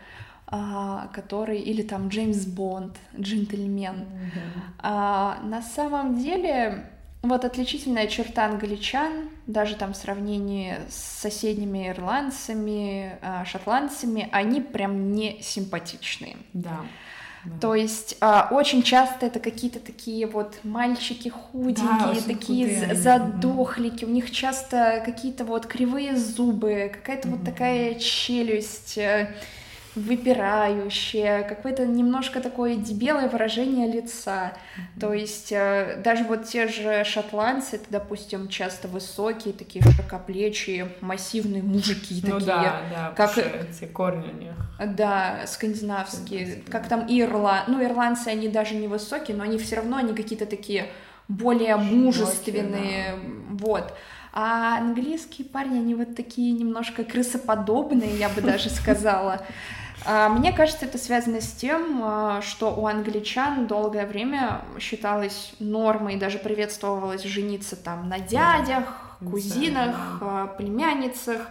а, 0.46 1.08
который, 1.12 1.60
или 1.60 1.82
там 1.82 2.10
Джеймс 2.10 2.46
Бонд, 2.46 2.98
джентльмен. 3.20 3.96
Мгм. 3.96 4.42
А, 4.80 5.40
на 5.44 5.62
самом 5.64 6.18
деле, 6.20 6.86
вот 7.22 7.44
отличительная 7.44 8.08
черта 8.08 8.46
англичан, 8.46 9.30
даже 9.46 9.76
там 9.76 9.94
в 9.94 9.98
сравнении 9.98 10.78
с 10.90 11.20
соседними 11.22 11.90
ирландцами, 11.90 13.18
а, 13.22 13.44
шотландцами, 13.46 14.30
они 14.32 14.62
прям 14.62 15.14
не 15.14 15.42
симпатичные. 15.42 16.38
Да. 16.54 16.82
да. 17.44 17.60
То 17.60 17.76
есть 17.76 18.16
а, 18.22 18.48
очень 18.52 18.84
часто 18.84 19.26
это 19.26 19.42
какие-то 19.42 19.80
такие 19.80 20.28
вот 20.28 20.60
мальчики 20.64 21.28
худенькие, 21.28 22.12
очень 22.12 22.24
такие 22.24 22.68
худые 22.68 22.96
задохлики, 22.96 24.06
у 24.06 24.10
них 24.10 24.32
часто 24.32 25.02
какие-то 25.06 25.44
вот 25.44 25.66
кривые 25.66 26.16
зубы, 26.16 26.90
какая-то 26.94 27.28
вот 27.28 27.40
Мгм. 27.40 27.46
такая 27.46 27.96
челюсть 27.96 28.98
выпирающая, 29.96 31.44
какое-то 31.44 31.86
немножко 31.86 32.42
такое 32.42 32.76
дебелое 32.76 33.28
выражение 33.28 33.92
лица. 33.92 34.54
То 35.00 35.14
есть 35.14 35.52
э, 35.52 36.02
даже 36.04 36.24
вот 36.24 36.46
те 36.46 36.68
же 36.68 37.04
шотландцы, 37.04 37.78
это, 37.78 37.86
допустим, 37.90 38.48
часто 38.48 38.88
высокие, 38.88 39.54
такие 39.54 39.84
широкоплечие, 39.84 40.90
массивные 41.02 41.64
мужики 41.64 42.22
Ну 42.24 42.34
такие. 42.40 42.46
да, 42.48 42.82
да, 42.92 43.14
как- 43.16 43.38
эти 43.38 43.86
корни 43.86 44.30
у 44.32 44.36
них. 44.42 44.54
Да, 44.96 45.42
скандинавские, 45.48 46.46
Скандинавские, 46.46 46.72
как 46.72 46.84
да. 46.84 46.90
там 46.90 47.08
Ирла, 47.08 47.64
ну 47.68 47.84
ирландцы 47.84 48.28
они 48.30 48.48
даже 48.48 48.76
не 48.76 48.88
высокие, 48.88 49.36
но 49.36 49.44
они 49.44 49.58
все 49.58 49.76
равно 49.78 49.98
они 49.98 50.14
какие-то 50.14 50.46
такие 50.46 50.88
более 51.28 51.76
мужественные, 51.76 53.16
вот. 53.52 53.94
А 54.32 54.78
английские 54.78 55.48
парни 55.48 55.78
они 55.78 55.96
вот 55.96 56.16
такие 56.16 56.52
немножко 56.52 57.04
крысоподобные, 57.04 58.18
я 58.18 58.30
бы 58.30 58.42
даже 58.42 58.70
сказала. 58.70 59.46
А, 60.06 60.30
Мне 60.30 60.54
кажется, 60.54 60.86
это 60.86 60.98
связано 60.98 61.42
с 61.42 61.52
тем, 61.52 62.02
а, 62.04 62.42
что 62.42 62.74
у 62.74 62.88
англичан 62.88 63.68
долгое 63.68 64.06
время 64.06 64.62
считалось 64.80 65.54
нормой, 65.60 66.16
даже 66.16 66.38
приветствовалось 66.38 67.24
жениться 67.24 67.76
там 67.76 68.08
на 68.08 68.20
дядях, 68.20 69.18
кузинах, 69.20 70.20
а, 70.22 70.48
племянницах. 70.48 71.50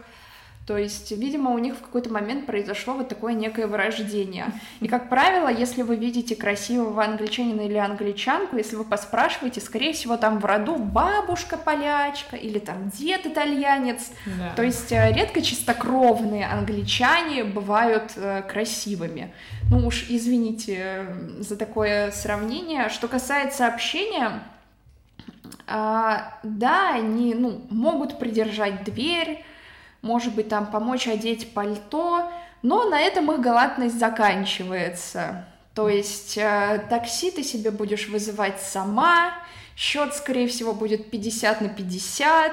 То 0.68 0.76
есть, 0.76 1.12
видимо, 1.12 1.52
у 1.52 1.58
них 1.58 1.76
в 1.76 1.80
какой-то 1.80 2.12
момент 2.12 2.44
произошло 2.44 2.92
вот 2.92 3.08
такое 3.08 3.32
некое 3.32 3.66
вырождение. 3.66 4.52
И, 4.80 4.86
как 4.86 5.08
правило, 5.08 5.48
если 5.48 5.80
вы 5.80 5.96
видите 5.96 6.36
красивого 6.36 7.02
англичанина 7.02 7.62
или 7.62 7.78
англичанку, 7.78 8.58
если 8.58 8.76
вы 8.76 8.84
поспрашиваете, 8.84 9.62
скорее 9.62 9.94
всего, 9.94 10.18
там 10.18 10.40
в 10.40 10.44
роду 10.44 10.76
бабушка 10.76 11.56
полячка 11.56 12.36
или 12.36 12.58
там 12.58 12.90
дед 12.90 13.24
итальянец. 13.24 14.10
Да. 14.26 14.52
То 14.56 14.62
есть 14.62 14.92
э, 14.92 15.10
редко 15.14 15.40
чистокровные 15.40 16.46
англичане 16.46 17.44
бывают 17.44 18.12
э, 18.16 18.42
красивыми. 18.42 19.32
Ну 19.70 19.86
уж 19.86 20.04
извините 20.10 20.76
э, 20.76 21.40
за 21.40 21.56
такое 21.56 22.10
сравнение. 22.10 22.90
Что 22.90 23.08
касается 23.08 23.66
общения, 23.66 24.42
а, 25.66 26.34
да, 26.42 26.94
они 26.94 27.32
ну, 27.32 27.62
могут 27.70 28.18
придержать 28.18 28.84
дверь, 28.84 29.42
может 30.02 30.34
быть, 30.34 30.48
там 30.48 30.66
помочь 30.66 31.08
одеть 31.08 31.52
пальто, 31.54 32.30
но 32.62 32.88
на 32.88 33.00
этом 33.00 33.30
их 33.32 33.40
галантность 33.40 33.98
заканчивается. 33.98 35.46
То 35.74 35.88
есть 35.88 36.36
э, 36.36 36.84
такси 36.90 37.30
ты 37.30 37.42
себе 37.44 37.70
будешь 37.70 38.08
вызывать 38.08 38.60
сама, 38.60 39.32
счет, 39.76 40.14
скорее 40.14 40.48
всего, 40.48 40.72
будет 40.72 41.10
50 41.10 41.60
на 41.60 41.68
50. 41.68 42.52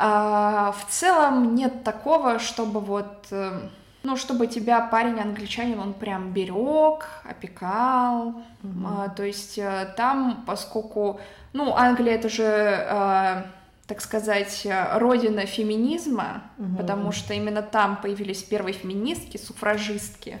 А, 0.00 0.72
в 0.72 0.88
целом 0.88 1.56
нет 1.56 1.82
такого, 1.82 2.38
чтобы 2.38 2.78
вот, 2.78 3.26
э, 3.32 3.68
ну, 4.04 4.16
чтобы 4.16 4.46
тебя 4.46 4.80
парень 4.80 5.18
англичанин, 5.18 5.80
он 5.80 5.92
прям 5.92 6.32
берег, 6.32 7.08
опекал. 7.28 8.34
Мгм. 8.62 8.86
А, 8.86 9.08
то 9.08 9.24
есть 9.24 9.58
э, 9.58 9.92
там, 9.96 10.44
поскольку, 10.46 11.20
ну, 11.52 11.74
Англия 11.74 12.14
это 12.14 12.28
же, 12.28 12.44
э, 12.44 13.42
так 13.88 14.02
сказать, 14.02 14.66
э, 14.66 14.98
родина 14.98 15.46
феминизма, 15.46 16.42
Мгм. 16.58 16.76
потому 16.76 17.10
что 17.10 17.34
именно 17.34 17.62
там 17.62 17.96
появились 17.96 18.42
первые 18.42 18.74
феминистки, 18.74 19.38
суфражистки. 19.38 20.38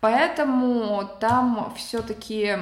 Поэтому 0.00 1.04
там 1.20 1.72
все-таки 1.76 2.56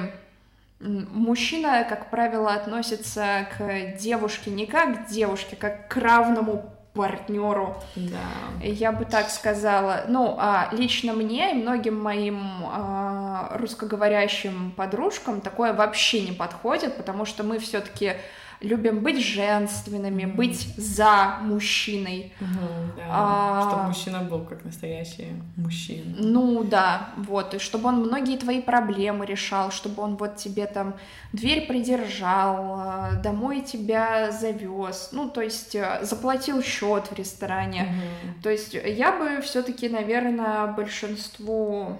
мужчина, 0.81 1.85
как 1.87 2.09
правило, 2.09 2.53
относится 2.53 3.47
к 3.57 3.97
девушке 3.97 4.51
не 4.51 4.65
как 4.65 5.05
к 5.05 5.09
девушке, 5.09 5.55
как 5.55 5.87
к 5.87 5.95
равному 5.97 6.73
партнеру. 6.93 7.77
Да. 7.95 8.17
Я 8.61 8.91
бы 8.91 9.05
так 9.05 9.29
сказала. 9.29 10.03
Ну, 10.09 10.35
а 10.37 10.69
лично 10.73 11.13
мне 11.13 11.51
и 11.51 11.53
многим 11.53 11.97
моим 11.97 12.41
а, 12.65 13.51
русскоговорящим 13.57 14.73
подружкам 14.75 15.39
такое 15.39 15.71
вообще 15.73 16.21
не 16.21 16.31
подходит, 16.33 16.97
потому 16.97 17.23
что 17.25 17.43
мы 17.43 17.59
все-таки 17.59 18.15
любим 18.61 18.99
быть 18.99 19.19
женственными, 19.23 20.25
Мгм. 20.25 20.35
быть 20.35 20.73
за 20.77 21.37
мужчиной. 21.41 22.33
Мгм, 22.39 22.91
да. 22.97 23.03
А. 23.09 23.67
Чтобы 23.69 23.83
мужчина 23.83 24.19
был 24.21 24.41
как 24.41 24.65
настоящий 24.65 25.27
мужчина. 25.55 26.15
Ну 26.17 26.63
да, 26.63 27.09
вот, 27.17 27.53
и 27.53 27.59
чтобы 27.59 27.87
он 27.89 28.01
многие 28.01 28.37
твои 28.37 28.61
проблемы 28.61 29.25
решал, 29.25 29.71
чтобы 29.71 30.03
он 30.03 30.17
вот 30.17 30.35
тебе 30.35 30.65
там 30.67 30.95
дверь 31.31 31.67
придержал, 31.67 32.75
а, 32.77 33.11
домой 33.23 33.61
тебя 33.61 34.31
завез, 34.31 35.09
ну, 35.13 35.29
то 35.29 35.41
есть 35.41 35.75
а, 35.75 35.99
заплатил 36.03 36.61
счет 36.61 37.07
в 37.07 37.13
ресторане. 37.13 37.83
Мгм. 37.83 38.41
То 38.43 38.49
есть 38.49 38.73
я 38.73 39.11
бы 39.11 39.41
все-таки, 39.41 39.87
наверное, 39.89 40.67
большинству 40.67 41.97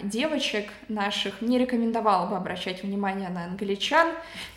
девочек 0.00 0.70
наших 0.88 1.40
не 1.40 1.58
рекомендовала 1.58 2.26
бы 2.28 2.36
обращать 2.36 2.82
внимание 2.82 3.28
на 3.28 3.44
англичан. 3.44 4.08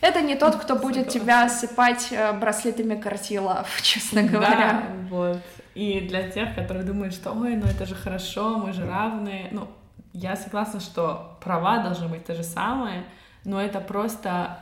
Это 0.01 0.21
не 0.21 0.35
тот, 0.35 0.55
кто 0.55 0.75
будет 0.75 1.09
тебя 1.09 1.45
осыпать 1.45 2.09
э, 2.11 2.33
браслетами 2.33 2.99
Картилов, 2.99 3.67
честно 3.81 4.23
говоря. 4.23 4.83
Да, 4.83 4.83
вот. 5.09 5.41
И 5.73 6.01
для 6.01 6.29
тех, 6.29 6.53
которые 6.55 6.83
думают, 6.83 7.13
что 7.13 7.31
ой, 7.31 7.55
ну 7.55 7.65
это 7.65 7.85
же 7.85 7.95
хорошо, 7.95 8.57
мы 8.57 8.73
же 8.73 8.85
равны. 8.85 9.47
Ну, 9.51 9.67
я 10.13 10.35
согласна, 10.35 10.79
что 10.79 11.37
права 11.41 11.79
должны 11.79 12.07
быть 12.07 12.25
те 12.25 12.33
же 12.33 12.43
самые, 12.43 13.03
но 13.45 13.61
это 13.61 13.79
просто 13.79 14.59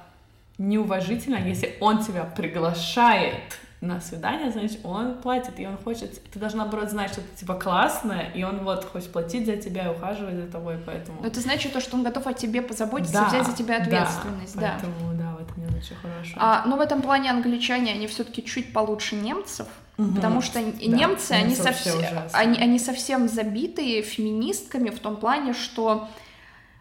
неуважительно, 0.58 1.38
если 1.38 1.76
он 1.80 2.04
тебя 2.04 2.24
приглашает 2.24 3.60
на 3.86 4.02
свидание, 4.02 4.52
значит, 4.52 4.80
он 4.84 5.16
платит, 5.16 5.60
и 5.60 5.66
он 5.66 5.78
хочет... 5.78 6.22
Ты 6.32 6.40
должна, 6.40 6.64
наоборот, 6.64 6.90
знать, 6.90 7.12
что 7.12 7.22
ты, 7.22 7.28
типа, 7.36 7.56
классная, 7.56 8.32
и 8.34 8.44
он 8.44 8.60
вот 8.64 8.86
хочет 8.86 9.12
платить 9.12 9.46
за 9.46 9.58
тебя 9.58 9.86
и 9.86 9.96
ухаживать 9.96 10.36
за 10.36 10.48
тобой, 10.48 10.78
поэтому... 10.86 11.22
Но 11.22 11.28
это 11.28 11.40
значит 11.42 11.74
то, 11.74 11.80
что 11.80 11.96
он 11.96 12.04
готов 12.04 12.28
о 12.28 12.34
тебе 12.34 12.62
позаботиться, 12.62 13.14
Да, 13.14 13.28
взять 13.28 13.46
за 13.46 13.54
тебя 13.54 13.80
да, 13.80 13.86
ответственность, 13.86 14.56
да. 14.58 14.80
Поэтому, 14.80 15.14
да, 15.14 15.36
в 15.36 15.42
этом 15.42 15.64
нет 15.64 15.74
очень 15.76 15.96
хорошо. 15.96 16.34
А, 16.38 16.64
но 16.66 16.78
в 16.78 16.82
этом 16.82 17.02
плане 17.02 17.30
англичане, 17.30 17.94
они 17.94 18.08
все-таки 18.08 18.44
чуть 18.44 18.74
получше 18.74 19.16
немцев, 19.16 19.68
Угу. 19.98 20.16
Потому 20.16 20.42
что 20.42 20.60
да, 20.62 20.72
немцы, 20.86 21.32
они, 21.32 21.56
совсем, 21.56 21.96
они, 22.34 22.60
они 22.60 22.80
совсем 22.80 23.30
забитые 23.30 24.02
феминистками 24.02 24.90
в 24.90 25.00
том 25.00 25.16
плане, 25.16 25.54
что 25.54 26.10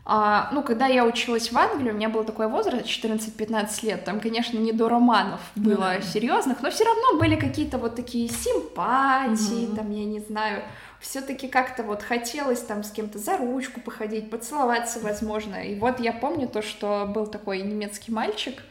а, 0.07 0.51
ну, 0.53 0.63
когда 0.63 0.87
я 0.87 1.07
училась 1.07 1.51
в 1.51 1.57
Англии, 1.57 1.91
у 1.91 1.95
меня 1.95 2.11
был 2.11 2.25
такой 2.25 2.47
возраст, 2.49 2.85
14-15 2.85 3.87
лет, 3.87 4.05
там, 4.05 4.21
конечно, 4.21 4.59
не 4.59 4.73
до 4.73 4.91
романов 4.91 5.41
было 5.57 5.97
mm-hmm. 5.97 6.03
серьезных, 6.05 6.61
но 6.61 6.71
все 6.71 6.85
равно 6.85 7.19
были 7.19 7.37
какие-то 7.37 7.79
вот 7.79 7.97
такие 7.97 8.29
симпатии, 8.29 9.67
mm-hmm. 9.67 9.77
там, 9.77 9.91
я 9.91 10.05
не 10.05 10.21
знаю, 10.21 10.63
все-таки 11.01 11.49
как-то 11.49 11.83
вот 11.83 12.03
хотелось 12.03 12.61
там 12.61 12.83
с 12.83 12.91
кем-то 12.91 13.19
за 13.19 13.39
ручку 13.39 13.81
походить, 13.81 14.31
поцеловаться, 14.31 15.01
возможно. 15.01 15.57
И 15.57 15.79
вот 15.79 16.01
я 16.01 16.13
помню 16.13 16.49
то, 16.49 16.61
что 16.61 17.07
был 17.07 17.27
такой 17.27 17.63
немецкий 17.63 18.13
мальчик, 18.13 18.63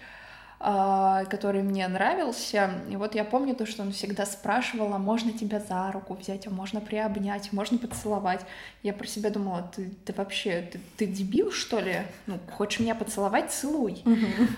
который 0.63 1.61
мне 1.61 1.85
нравился. 1.89 2.71
И 2.89 2.95
вот 2.95 3.15
я 3.15 3.25
помню 3.25 3.53
то, 3.53 3.65
что 3.65 3.81
он 3.81 3.91
всегда 3.91 4.25
спрашивал, 4.25 4.93
а 4.93 4.97
можно 4.97 5.33
тебя 5.33 5.59
за 5.59 5.91
руку 5.91 6.13
взять, 6.13 6.47
а 6.47 6.51
можно 6.51 6.79
приобнять, 6.79 7.51
можно 7.51 7.77
поцеловать. 7.77 8.39
Я 8.81 8.93
про 8.93 9.05
себя 9.05 9.29
думала, 9.29 9.69
ты, 9.75 9.89
ты 10.05 10.13
вообще, 10.13 10.61
ты, 10.61 10.79
ты 10.95 11.05
дебил, 11.05 11.51
что 11.51 11.79
ли? 11.79 12.03
Ну, 12.27 12.39
хочешь 12.49 12.79
меня 12.79 12.95
поцеловать, 12.95 13.51
целуй. 13.51 14.03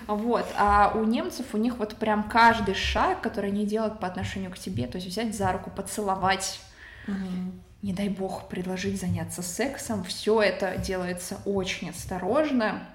Вот. 0.06 0.46
А 0.56 0.92
у 0.94 1.04
немцев, 1.04 1.46
у 1.54 1.56
них 1.56 1.78
вот 1.78 1.96
прям 1.96 2.22
каждый 2.28 2.74
шаг, 2.74 3.20
который 3.20 3.50
они 3.50 3.66
делают 3.66 3.98
по 3.98 4.06
отношению 4.06 4.52
к 4.52 4.58
тебе, 4.58 4.86
то 4.86 4.98
есть 4.98 5.08
взять 5.08 5.36
за 5.36 5.50
руку, 5.50 5.70
поцеловать, 5.70 6.60
не 7.82 7.92
дай 7.92 8.08
бог 8.08 8.48
предложить 8.48 9.00
заняться 9.00 9.42
сексом, 9.42 10.04
все 10.04 10.40
это 10.40 10.76
делается 10.76 11.38
очень 11.44 11.90
осторожно 11.90 12.86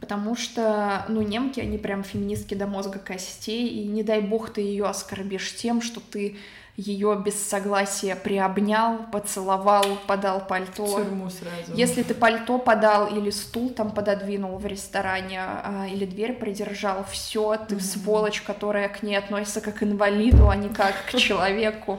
потому 0.00 0.36
что, 0.36 1.04
ну, 1.08 1.22
немки, 1.22 1.60
они 1.60 1.78
прям 1.78 2.04
феминистки 2.04 2.54
до 2.54 2.66
мозга 2.66 2.98
костей, 2.98 3.68
и 3.68 3.86
не 3.86 4.02
дай 4.02 4.20
бог 4.20 4.50
ты 4.50 4.60
ее 4.60 4.86
оскорбишь 4.86 5.56
тем, 5.56 5.82
что 5.82 6.00
ты 6.00 6.36
ее 6.78 7.20
без 7.24 7.34
согласия 7.34 8.14
приобнял, 8.14 8.98
поцеловал, 9.10 9.84
подал 10.06 10.46
пальто. 10.46 10.86
В 10.86 11.02
тюрьму 11.02 11.28
сразу. 11.28 11.74
Если 11.74 12.04
ты 12.04 12.14
пальто 12.14 12.56
подал 12.58 13.08
или 13.08 13.30
стул 13.30 13.70
там 13.70 13.90
пододвинул 13.90 14.58
в 14.58 14.64
ресторане, 14.64 15.40
а, 15.40 15.86
или 15.90 16.04
дверь 16.04 16.34
придержал, 16.34 17.04
все, 17.10 17.56
ты 17.56 17.74
mm-hmm. 17.74 17.80
сволочь, 17.80 18.42
которая 18.42 18.88
к 18.88 19.02
ней 19.02 19.16
относится 19.16 19.60
как 19.60 19.78
к 19.78 19.82
инвалиду, 19.82 20.48
а 20.48 20.54
не 20.54 20.68
как 20.68 20.94
к 21.10 21.16
человеку. 21.16 21.98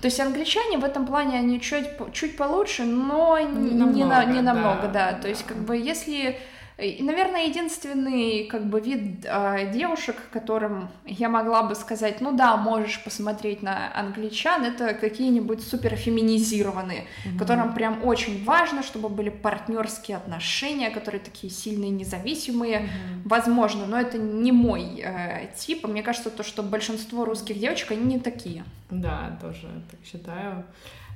То 0.00 0.06
есть 0.06 0.18
англичане 0.18 0.78
в 0.78 0.84
этом 0.84 1.06
плане 1.06 1.38
они 1.38 1.60
чуть, 1.60 1.86
чуть 2.14 2.38
получше, 2.38 2.84
но 2.84 3.38
не, 3.38 3.74
намного, 3.74 4.06
на, 4.06 4.24
не 4.24 4.40
намного, 4.40 4.88
да. 4.88 5.12
да. 5.12 5.18
То 5.18 5.28
есть 5.28 5.44
как 5.44 5.58
бы 5.58 5.76
если 5.76 6.38
и, 6.78 7.02
наверное, 7.02 7.46
единственный 7.46 8.44
как 8.44 8.66
бы 8.66 8.80
вид 8.82 9.24
э, 9.24 9.72
девушек, 9.72 10.16
которым 10.30 10.90
я 11.06 11.30
могла 11.30 11.62
бы 11.62 11.74
сказать, 11.74 12.20
ну 12.20 12.36
да, 12.36 12.58
можешь 12.58 13.02
посмотреть 13.02 13.62
на 13.62 13.90
англичан, 13.98 14.62
это 14.62 14.92
какие-нибудь 14.92 15.66
супер 15.66 15.96
феминизированные, 15.96 17.04
mm-hmm. 17.04 17.38
которым 17.38 17.72
прям 17.72 18.04
очень 18.04 18.44
важно, 18.44 18.82
чтобы 18.82 19.08
были 19.08 19.30
партнерские 19.30 20.18
отношения, 20.18 20.90
которые 20.90 21.22
такие 21.22 21.50
сильные, 21.50 21.90
независимые, 21.90 22.80
mm-hmm. 22.80 23.22
возможно, 23.24 23.86
но 23.86 23.98
это 23.98 24.18
не 24.18 24.52
мой 24.52 25.00
э, 25.02 25.48
тип. 25.56 25.86
Мне 25.86 26.02
кажется, 26.02 26.28
то, 26.28 26.42
что 26.42 26.62
большинство 26.62 27.24
русских 27.24 27.58
девочек 27.58 27.92
они 27.92 28.04
не 28.04 28.20
такие. 28.20 28.64
Да, 28.90 29.38
тоже 29.40 29.66
так 29.90 30.00
считаю. 30.04 30.66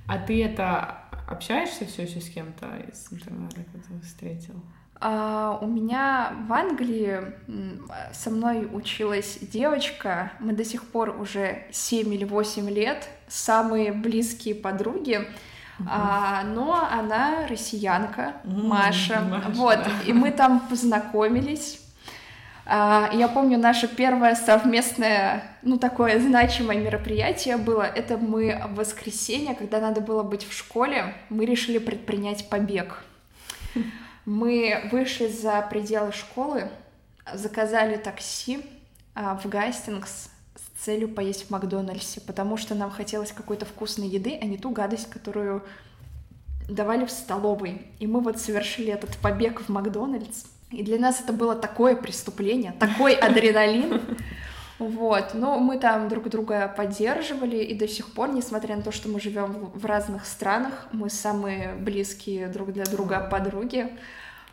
А 0.07 0.17
ты 0.17 0.43
это 0.43 1.05
общаешься 1.29 1.85
все 1.85 2.05
еще 2.05 2.23
с 2.23 2.31
кем-то 2.31 2.67
из 2.91 3.13
интернета, 3.13 3.63
который 3.75 4.01
встретил? 4.01 4.55
А 5.03 5.59
у 5.63 5.67
меня 5.67 6.33
в 6.47 6.53
Англии 6.53 7.21
со 8.13 8.29
мной 8.29 8.69
училась 8.71 9.39
девочка, 9.41 10.33
мы 10.41 10.53
до 10.53 10.63
сих 10.63 10.85
пор 10.85 11.19
уже 11.19 11.65
7 11.73 12.13
или 12.13 12.25
8 12.25 12.69
лет, 12.69 13.09
самые 13.27 13.93
близкие 13.93 14.55
подруги, 14.55 15.27
uh-huh. 15.79 16.45
но 16.55 16.87
она 16.93 17.47
россиянка, 17.49 18.35
uh-huh. 18.45 18.63
Маша, 18.67 19.21
Маша, 19.23 19.49
вот, 19.55 19.79
и 20.07 20.13
мы 20.13 20.33
там 20.33 20.61
познакомились. 20.69 21.81
А, 22.67 23.09
я 23.15 23.29
помню, 23.29 23.59
наше 23.59 23.89
первое 23.89 24.35
совместное, 24.35 25.45
ну, 25.63 25.79
такое 25.79 26.21
значимое 26.21 26.77
мероприятие 26.77 27.57
было, 27.57 27.85
это 27.85 28.19
мы 28.19 28.61
в 28.69 28.75
воскресенье, 28.75 29.55
когда 29.55 29.81
надо 29.81 30.03
было 30.03 30.23
быть 30.23 30.47
в 30.47 30.53
школе, 30.53 31.15
мы 31.31 31.47
решили 31.47 31.79
предпринять 31.79 32.51
побег. 32.51 33.03
Мы 34.25 34.89
вышли 34.91 35.29
за 35.29 35.63
пределы 35.63 36.13
школы, 36.13 36.69
заказали 37.33 37.97
такси 37.97 38.65
а, 39.15 39.37
в 39.37 39.47
Гастингс 39.47 40.31
с 40.55 40.85
целью 40.85 41.09
поесть 41.09 41.47
в 41.47 41.51
Макдональдсе, 41.51 42.21
потому 42.21 42.57
что 42.57 42.75
нам 42.75 42.91
хотелось 42.91 43.33
какой-то 43.33 43.67
вкусной 43.67 44.09
еды, 44.09 44.39
а 44.41 44.45
не 44.45 44.59
ту 44.59 44.71
гадость, 44.71 45.11
которую 45.11 45.63
давали 46.69 47.05
в 47.05 47.11
столовой. 47.11 47.87
И 47.99 48.07
мы 48.07 48.21
вот 48.21 48.39
совершили 48.39 48.93
этот 48.93 49.17
побег 49.19 49.61
в 49.61 49.69
Макдональдс. 49.69 50.45
И 50.71 50.83
для 50.83 50.99
нас 50.99 51.21
это 51.21 51.33
было 51.33 51.57
такое 51.57 51.97
преступление, 51.97 52.73
такой 52.79 53.15
адреналин. 53.15 54.01
Вот, 54.81 55.35
но 55.35 55.59
мы 55.59 55.79
там 55.79 56.09
друг 56.09 56.31
друга 56.31 56.67
поддерживали, 56.75 57.59
и 57.59 57.75
до 57.75 57.87
сих 57.87 58.15
пор, 58.15 58.31
несмотря 58.31 58.77
на 58.77 58.83
то, 58.83 58.93
что 58.93 59.11
мы 59.11 59.21
живем 59.21 59.71
в 59.75 59.85
разных 59.85 60.25
странах, 60.25 60.87
мы 60.91 61.11
самые 61.11 61.75
близкие 61.75 62.49
друг 62.49 62.73
для 62.73 62.87
друга 62.87 63.21
подруги. 63.21 63.91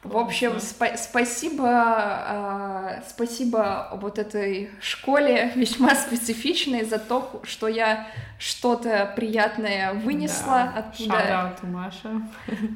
В 0.04 0.18
общем, 0.18 0.58
спа- 0.58 0.98
спасибо, 0.98 2.26
э, 2.28 3.02
спасибо 3.08 3.98
вот 4.02 4.20
этой 4.20 4.70
школе 4.82 5.52
весьма 5.56 5.96
специфичной 5.96 6.84
за 6.84 7.00
то, 7.00 7.42
что 7.44 7.70
я 7.70 8.08
что-то 8.38 9.14
приятное 9.16 9.94
вынесла 9.94 10.74
да. 10.76 10.80
оттуда. 10.80 11.56
Shout 11.64 11.72
Маша. 11.72 12.22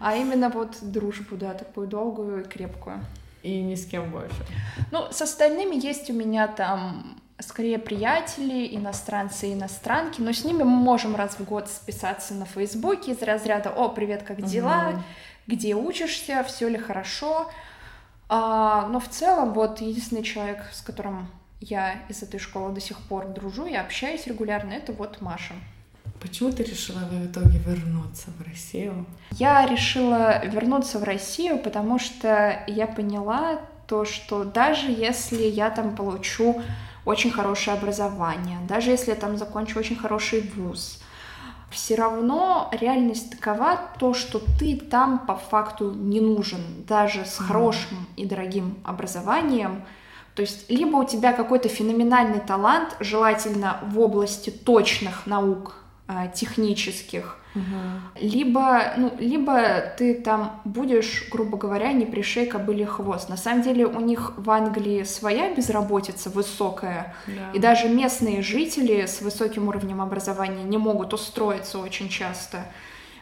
А 0.02 0.16
именно 0.16 0.50
вот 0.50 0.78
дружбу, 0.82 1.36
да, 1.36 1.54
такую 1.54 1.88
долгую 1.88 2.46
и 2.46 2.48
крепкую. 2.48 3.02
И 3.44 3.62
ни 3.62 3.76
с 3.76 3.86
кем 3.86 4.10
больше. 4.10 4.46
Ну, 4.92 5.12
с 5.12 5.22
остальными 5.22 5.76
есть 5.76 6.10
у 6.10 6.14
меня 6.14 6.48
там 6.48 7.21
скорее 7.42 7.80
приятели, 7.80 8.76
иностранцы 8.76 9.50
и 9.50 9.54
иностранки, 9.54 10.22
но 10.22 10.32
с 10.32 10.44
ними 10.44 10.64
мы 10.64 10.66
можем 10.66 11.16
раз 11.16 11.36
в 11.40 11.44
год 11.46 11.68
списаться 11.68 12.34
на 12.34 12.46
Фейсбуке 12.46 13.12
из 13.12 13.22
разряда 13.22 13.70
«О, 13.70 13.90
привет, 13.90 14.24
как 14.24 14.44
дела?», 14.44 14.90
угу. 14.90 15.04
«Где 15.48 15.76
учишься?», 15.76 16.44
«Все 16.44 16.68
ли 16.68 16.78
хорошо?». 16.78 17.52
А, 18.30 18.88
но 18.88 19.00
в 19.00 19.10
целом 19.10 19.54
вот 19.54 19.82
единственный 19.82 20.24
человек, 20.24 20.64
с 20.72 20.82
которым 20.82 21.28
я 21.60 21.96
из 22.10 22.24
этой 22.24 22.40
школы 22.40 22.74
до 22.74 22.80
сих 22.80 22.98
пор 22.98 23.28
дружу 23.28 23.66
и 23.66 23.76
общаюсь 23.76 24.26
регулярно, 24.26 24.72
это 24.72 24.94
вот 24.94 25.22
Маша. 25.22 25.54
Почему 26.22 26.52
ты 26.52 26.64
решила 26.64 27.00
в 27.00 27.26
итоге 27.26 27.58
вернуться 27.58 28.30
в 28.38 28.48
Россию? 28.48 29.06
Я 29.32 29.66
решила 29.66 30.46
вернуться 30.46 31.00
в 31.00 31.04
Россию, 31.04 31.58
потому 31.58 32.00
что 32.00 32.64
я 32.68 32.88
поняла 32.88 33.60
то, 33.88 34.06
что 34.06 34.44
даже 34.44 34.92
если 34.92 35.44
я 35.44 35.70
там 35.70 35.96
получу 35.96 36.62
очень 37.06 37.32
хорошее 37.32 37.78
образование, 37.78 38.60
даже 38.68 38.92
если 38.92 39.12
я 39.12 39.16
там 39.16 39.38
закончу 39.38 39.80
очень 39.80 39.96
хороший 39.96 40.42
вуз, 40.56 41.02
все 41.72 41.96
равно 41.96 42.70
реальность 42.74 43.32
такова, 43.32 43.80
то, 43.98 44.14
что 44.14 44.42
ты 44.60 44.76
там 44.76 45.20
по 45.26 45.36
факту 45.36 45.92
не 45.92 46.20
нужен, 46.20 46.62
даже 46.88 47.26
с 47.26 47.38
хорошим 47.38 48.08
и 48.18 48.26
дорогим 48.26 48.78
образованием. 48.84 49.84
То 50.36 50.42
есть 50.42 50.70
либо 50.70 50.98
у 50.98 51.06
тебя 51.06 51.34
какой-то 51.34 51.70
феноменальный 51.70 52.40
талант, 52.40 52.96
желательно 53.00 53.80
в 53.84 54.00
области 54.00 54.50
точных 54.50 55.26
наук, 55.26 55.76
а, 56.08 56.28
технических, 56.28 57.38
Угу. 57.54 58.22
Либо, 58.22 58.94
ну, 58.98 59.14
либо 59.20 59.82
ты 59.98 60.16
там 60.16 60.62
будешь, 60.64 61.28
грубо 61.32 61.58
говоря, 61.58 61.92
не 61.92 62.06
пришей 62.06 62.46
кобыли 62.46 62.86
хвост. 62.86 63.30
На 63.30 63.38
самом 63.38 63.62
деле 63.62 63.86
у 63.86 64.00
них 64.00 64.34
в 64.38 64.50
Англии 64.50 65.04
своя 65.04 65.54
безработица 65.54 66.30
высокая, 66.30 67.16
да. 67.28 67.52
и 67.54 67.60
даже 67.60 67.90
местные 67.90 68.42
жители 68.42 69.06
с 69.06 69.22
высоким 69.22 69.68
уровнем 69.68 70.02
образования 70.02 70.64
не 70.64 70.78
могут 70.78 71.14
устроиться 71.14 71.80
очень 71.80 72.10
часто. 72.10 72.66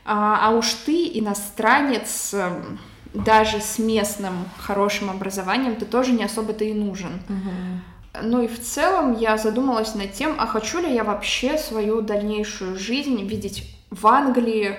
А, 0.05 0.47
а 0.47 0.51
уж 0.51 0.73
ты, 0.73 1.09
иностранец, 1.13 2.33
эм, 2.33 2.79
даже 3.13 3.59
с 3.59 3.79
местным 3.79 4.33
хорошим 4.57 5.09
образованием, 5.09 5.75
ты 5.75 5.85
тоже 5.85 6.11
не 6.11 6.23
особо-то 6.23 6.63
и 6.63 6.73
нужен. 6.73 7.21
Угу. 7.29 8.23
Ну 8.23 8.41
и 8.41 8.47
в 8.47 8.59
целом 8.59 9.15
я 9.17 9.37
задумалась 9.37 9.95
над 9.95 10.13
тем, 10.13 10.35
а 10.37 10.45
хочу 10.45 10.79
ли 10.79 10.93
я 10.93 11.03
вообще 11.03 11.57
свою 11.57 12.01
дальнейшую 12.01 12.77
жизнь 12.77 13.23
видеть 13.23 13.78
в 13.89 14.07
Англии 14.07 14.77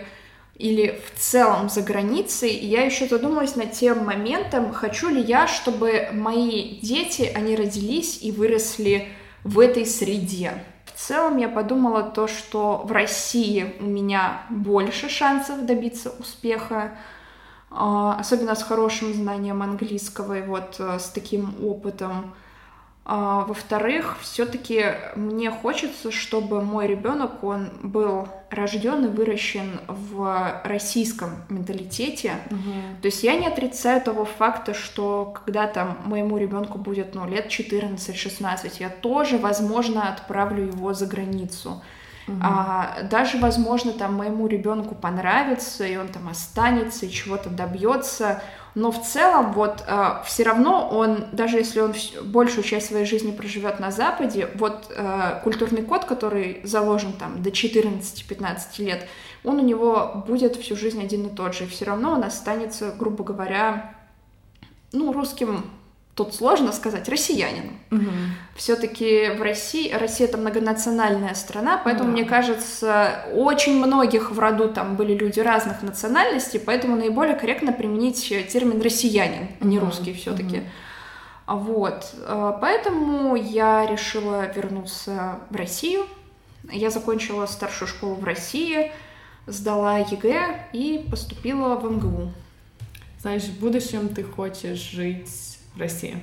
или 0.54 1.00
в 1.06 1.18
целом 1.18 1.70
за 1.70 1.82
границей, 1.82 2.50
я 2.50 2.84
еще 2.84 3.08
задумалась 3.08 3.56
над 3.56 3.72
тем 3.72 4.04
моментом, 4.04 4.72
хочу 4.72 5.08
ли 5.08 5.22
я, 5.22 5.46
чтобы 5.46 6.08
мои 6.12 6.80
дети, 6.80 7.30
они 7.34 7.56
родились 7.56 8.22
и 8.22 8.30
выросли 8.30 9.08
в 9.42 9.58
этой 9.58 9.86
среде. 9.86 10.62
В 10.84 10.92
целом 10.98 11.38
я 11.38 11.48
подумала 11.48 12.02
то, 12.02 12.28
что 12.28 12.82
в 12.84 12.92
России 12.92 13.74
у 13.80 13.84
меня 13.84 14.42
больше 14.50 15.08
шансов 15.08 15.64
добиться 15.64 16.10
успеха, 16.18 16.92
а, 17.70 18.18
особенно 18.18 18.54
с 18.54 18.62
хорошим 18.62 19.14
знанием 19.14 19.62
английского 19.62 20.38
и 20.38 20.42
вот 20.42 20.76
э, 20.78 20.98
с 20.98 21.08
таким 21.08 21.54
опытом. 21.64 22.34
А, 23.12 23.44
во-вторых, 23.44 24.18
все-таки 24.20 24.84
мне 25.16 25.50
хочется, 25.50 26.12
чтобы 26.12 26.62
мой 26.62 26.86
ребенок, 26.86 27.42
он 27.42 27.72
был 27.82 28.28
рожден 28.50 29.04
и 29.04 29.08
выращен 29.08 29.80
в 29.88 30.60
российском 30.62 31.30
менталитете. 31.48 32.34
Угу. 32.52 33.00
То 33.02 33.06
есть 33.06 33.24
я 33.24 33.34
не 33.34 33.48
отрицаю 33.48 34.00
того 34.00 34.24
факта, 34.24 34.74
что 34.74 35.34
когда 35.34 35.66
там 35.66 35.98
моему 36.04 36.38
ребенку 36.38 36.78
будет 36.78 37.16
ну, 37.16 37.28
лет 37.28 37.48
14-16, 37.48 38.74
я 38.78 38.90
тоже, 38.90 39.38
возможно, 39.38 40.08
отправлю 40.08 40.66
его 40.66 40.94
за 40.94 41.06
границу. 41.06 41.82
А, 42.42 43.02
даже, 43.10 43.38
возможно, 43.38 43.92
там 43.92 44.14
моему 44.14 44.46
ребенку 44.46 44.94
понравится, 44.94 45.86
и 45.86 45.96
он 45.96 46.08
там 46.08 46.28
останется, 46.28 47.06
и 47.06 47.10
чего-то 47.10 47.50
добьется. 47.50 48.42
Но 48.74 48.92
в 48.92 49.02
целом 49.02 49.52
вот 49.52 49.82
э, 49.86 50.22
все 50.24 50.44
равно 50.44 50.88
он, 50.88 51.26
даже 51.32 51.56
если 51.56 51.80
он 51.80 51.94
большую 52.24 52.62
часть 52.62 52.86
своей 52.86 53.04
жизни 53.04 53.32
проживет 53.32 53.80
на 53.80 53.90
Западе, 53.90 54.48
вот 54.54 54.92
э, 54.94 55.40
культурный 55.42 55.82
код, 55.82 56.04
который 56.04 56.60
заложен 56.62 57.12
там 57.12 57.42
до 57.42 57.50
14-15 57.50 58.58
лет, 58.78 59.08
он 59.42 59.58
у 59.58 59.62
него 59.62 60.24
будет 60.26 60.56
всю 60.56 60.76
жизнь 60.76 61.02
один 61.02 61.26
и 61.26 61.34
тот 61.34 61.54
же, 61.54 61.64
и 61.64 61.66
все 61.68 61.84
равно 61.84 62.12
он 62.12 62.22
останется, 62.22 62.94
грубо 62.96 63.24
говоря, 63.24 63.94
ну, 64.92 65.12
русским 65.12 65.64
тут 66.24 66.34
сложно 66.34 66.72
сказать, 66.72 67.08
россиянином. 67.08 67.78
Угу. 67.90 68.10
Все-таки 68.54 69.30
в 69.38 69.42
России, 69.42 69.90
Россия 69.90 70.28
это 70.28 70.36
многонациональная 70.36 71.34
страна, 71.34 71.80
поэтому, 71.82 72.10
да. 72.10 72.12
мне 72.12 72.24
кажется, 72.24 73.24
очень 73.34 73.78
многих 73.78 74.30
в 74.30 74.38
роду 74.38 74.68
там 74.68 74.96
были 74.96 75.14
люди 75.14 75.40
разных 75.40 75.82
национальностей, 75.82 76.60
поэтому 76.60 76.96
наиболее 76.96 77.36
корректно 77.36 77.72
применить 77.72 78.28
термин 78.52 78.82
россиянин, 78.82 79.48
а 79.60 79.64
не 79.64 79.78
угу. 79.78 79.86
русский 79.86 80.12
все-таки. 80.12 80.58
Угу. 81.46 81.56
Вот, 81.56 82.14
э, 82.14 82.52
поэтому 82.60 83.34
я 83.34 83.86
решила 83.86 84.46
вернуться 84.52 85.38
в 85.48 85.56
Россию. 85.56 86.04
Я 86.70 86.90
закончила 86.90 87.46
старшую 87.46 87.88
школу 87.88 88.14
в 88.14 88.24
России, 88.24 88.92
сдала 89.46 89.98
ЕГЭ 89.98 90.66
и 90.74 91.06
поступила 91.10 91.76
в 91.76 91.90
МГУ. 91.90 92.30
Знаешь, 93.20 93.44
в 93.44 93.58
будущем 93.58 94.10
ты 94.10 94.22
хочешь 94.22 94.78
жить 94.78 95.49
в 95.74 95.80
России? 95.80 96.16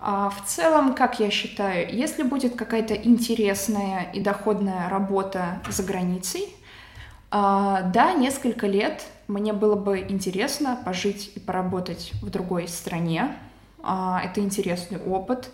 А, 0.00 0.30
в 0.30 0.44
целом, 0.46 0.94
как 0.94 1.20
я 1.20 1.30
считаю, 1.30 1.94
если 1.94 2.24
будет 2.24 2.56
какая-то 2.56 2.94
интересная 2.94 4.10
и 4.12 4.20
доходная 4.20 4.88
работа 4.88 5.60
за 5.68 5.84
границей, 5.84 6.48
а, 7.30 7.82
да, 7.82 8.12
несколько 8.12 8.66
лет 8.66 9.04
мне 9.28 9.52
было 9.52 9.76
бы 9.76 10.00
интересно 10.00 10.78
пожить 10.84 11.32
и 11.34 11.40
поработать 11.40 12.12
в 12.20 12.30
другой 12.30 12.68
стране. 12.68 13.34
А, 13.82 14.20
это 14.24 14.40
интересный 14.40 14.98
опыт. 14.98 15.50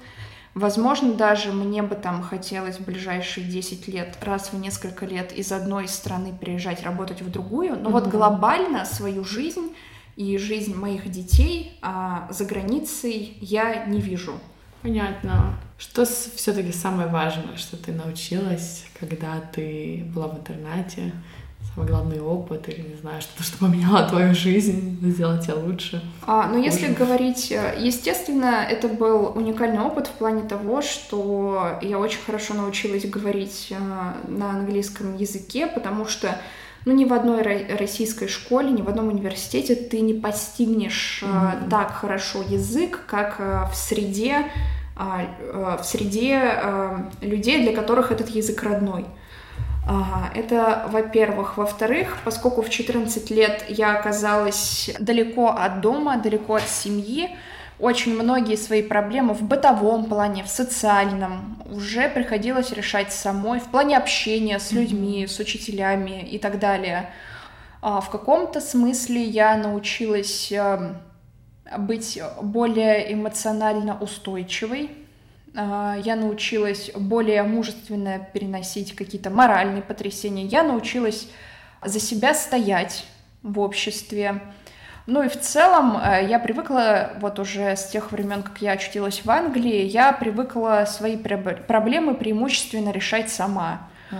Возможно, 0.54 1.12
даже 1.12 1.52
мне 1.52 1.82
бы 1.82 1.94
там 1.94 2.22
хотелось 2.22 2.78
в 2.78 2.84
ближайшие 2.84 3.46
10 3.46 3.86
лет, 3.86 4.16
раз 4.22 4.52
в 4.52 4.58
несколько 4.58 5.06
лет 5.06 5.30
из 5.32 5.52
одной 5.52 5.86
страны 5.86 6.32
приезжать 6.32 6.82
работать 6.82 7.22
в 7.22 7.30
другую. 7.30 7.78
Но 7.78 7.90
mm-hmm. 7.90 7.92
вот 7.92 8.06
глобально 8.08 8.84
свою 8.84 9.24
жизнь 9.24 9.74
и 10.18 10.36
жизнь 10.36 10.74
моих 10.74 11.08
детей 11.08 11.78
а 11.80 12.26
за 12.30 12.44
границей 12.44 13.38
я 13.40 13.86
не 13.86 14.00
вижу. 14.00 14.32
Понятно. 14.82 15.54
Что 15.78 16.04
все-таки 16.04 16.72
самое 16.72 17.08
важное, 17.08 17.56
что 17.56 17.76
ты 17.76 17.92
научилась, 17.92 18.84
когда 18.98 19.40
ты 19.52 20.04
была 20.12 20.26
в 20.26 20.38
интернате? 20.38 21.12
Самый 21.72 21.86
главный 21.88 22.20
опыт 22.20 22.68
или, 22.68 22.80
не 22.80 22.96
знаю, 22.96 23.20
что-то, 23.20 23.44
что 23.44 23.58
поменяло 23.58 24.08
твою 24.08 24.34
жизнь, 24.34 24.98
сделало 25.02 25.40
тебя 25.40 25.54
лучше? 25.54 26.02
А, 26.26 26.48
ну, 26.48 26.60
если 26.60 26.92
говорить, 26.92 27.52
э, 27.52 27.76
естественно, 27.78 28.66
это 28.68 28.88
был 28.88 29.32
уникальный 29.36 29.80
опыт 29.80 30.08
в 30.08 30.12
плане 30.12 30.42
того, 30.48 30.82
что 30.82 31.78
я 31.82 31.98
очень 31.98 32.20
хорошо 32.24 32.54
научилась 32.54 33.04
говорить 33.04 33.68
э, 33.70 33.78
на 34.28 34.50
английском 34.50 35.16
языке, 35.16 35.68
потому 35.68 36.06
что 36.06 36.40
ну, 36.88 36.94
ни 36.94 37.04
в 37.04 37.12
одной 37.12 37.42
российской 37.42 38.28
школе, 38.28 38.70
ни 38.70 38.80
в 38.80 38.88
одном 38.88 39.08
университете 39.08 39.74
ты 39.74 40.00
не 40.00 40.14
постигнешь 40.14 41.22
mm-hmm. 41.22 41.68
так 41.68 41.92
хорошо 41.92 42.40
язык, 42.40 43.00
как 43.06 43.36
э, 43.38 43.64
в 43.70 43.76
среде, 43.76 44.46
а, 44.96 45.26
э, 45.38 45.76
в 45.78 45.84
среде 45.84 46.54
людей, 47.20 47.62
для 47.62 47.74
которых 47.76 48.10
этот 48.10 48.30
язык 48.30 48.62
родной. 48.62 49.04
Это, 50.34 50.86
во-первых. 50.90 51.56
Во-вторых, 51.56 52.18
поскольку 52.24 52.60
в 52.60 52.68
14 52.68 53.30
лет 53.30 53.64
я 53.68 53.96
оказалась 53.98 54.90
далеко 54.98 55.48
от 55.48 55.80
дома, 55.80 56.18
далеко 56.18 56.56
от 56.56 56.68
семьи, 56.68 57.36
очень 57.78 58.20
многие 58.20 58.56
свои 58.56 58.82
проблемы 58.82 59.34
в 59.34 59.42
бытовом 59.42 60.06
плане, 60.06 60.42
в 60.42 60.48
социальном 60.48 61.62
уже 61.70 62.08
приходилось 62.08 62.72
решать 62.72 63.12
самой, 63.12 63.60
в 63.60 63.70
плане 63.70 63.96
общения 63.96 64.58
с 64.58 64.72
людьми, 64.72 65.26
с 65.26 65.38
учителями 65.38 66.22
и 66.28 66.38
так 66.38 66.58
далее. 66.58 67.10
А 67.80 68.00
в 68.00 68.10
каком-то 68.10 68.60
смысле 68.60 69.22
я 69.22 69.56
научилась 69.56 70.50
эм, 70.50 70.96
быть 71.78 72.20
более 72.42 73.12
эмоционально 73.12 73.96
устойчивой. 74.00 74.90
А, 75.54 75.96
я 76.02 76.16
научилась 76.16 76.90
более 76.96 77.44
мужественно 77.44 78.18
переносить 78.32 78.96
какие-то 78.96 79.30
моральные 79.30 79.82
потрясения. 79.82 80.44
Я 80.44 80.64
научилась 80.64 81.28
за 81.84 82.00
себя 82.00 82.34
стоять 82.34 83.06
в 83.42 83.60
обществе. 83.60 84.42
Ну 85.10 85.22
и 85.22 85.28
в 85.28 85.40
целом 85.40 85.96
э, 85.96 86.26
я 86.28 86.38
привыкла, 86.38 87.12
вот 87.18 87.38
уже 87.38 87.76
с 87.76 87.86
тех 87.88 88.12
времен, 88.12 88.42
как 88.42 88.58
я 88.60 88.72
очутилась 88.72 89.24
в 89.24 89.30
Англии, 89.30 89.86
я 89.86 90.12
привыкла 90.12 90.84
свои 90.86 91.16
проблемы 91.16 92.12
преимущественно 92.12 92.90
решать 92.90 93.30
сама. 93.30 93.88
Mm. 94.10 94.18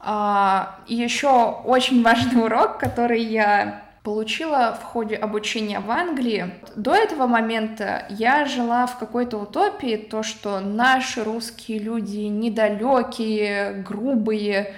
А, 0.00 0.76
и 0.86 0.94
еще 0.94 1.28
очень 1.66 2.02
важный 2.02 2.42
урок, 2.46 2.78
который 2.78 3.22
я 3.22 3.83
получила 4.04 4.78
в 4.78 4.84
ходе 4.84 5.16
обучения 5.16 5.80
в 5.80 5.90
Англии. 5.90 6.50
До 6.76 6.94
этого 6.94 7.26
момента 7.26 8.04
я 8.10 8.44
жила 8.44 8.86
в 8.86 8.98
какой-то 8.98 9.38
утопии, 9.38 9.96
то, 9.96 10.22
что 10.22 10.60
наши 10.60 11.24
русские 11.24 11.78
люди 11.78 12.18
недалекие, 12.18 13.82
грубые. 13.82 14.74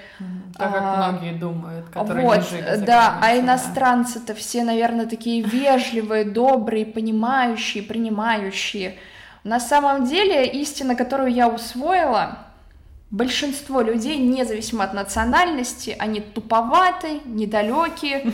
Так 0.57 0.71
как 0.71 0.81
а, 0.81 1.11
многие 1.11 1.33
думают, 1.33 1.89
которые 1.89 2.25
вот, 2.25 2.37
не 2.37 2.43
жили 2.43 2.85
Да, 2.85 3.19
а 3.21 3.37
иностранцы-то 3.37 4.33
все, 4.33 4.63
наверное, 4.63 5.07
такие 5.07 5.41
вежливые, 5.41 6.23
добрые, 6.23 6.85
понимающие, 6.85 7.83
принимающие. 7.83 8.95
На 9.43 9.59
самом 9.59 10.05
деле, 10.05 10.45
истина, 10.45 10.95
которую 10.95 11.33
я 11.33 11.49
усвоила, 11.49 12.37
большинство 13.11 13.81
людей, 13.81 14.17
независимо 14.17 14.85
от 14.85 14.93
национальности, 14.93 15.97
они 15.99 16.21
туповаты, 16.21 17.19
недалекие, 17.25 18.31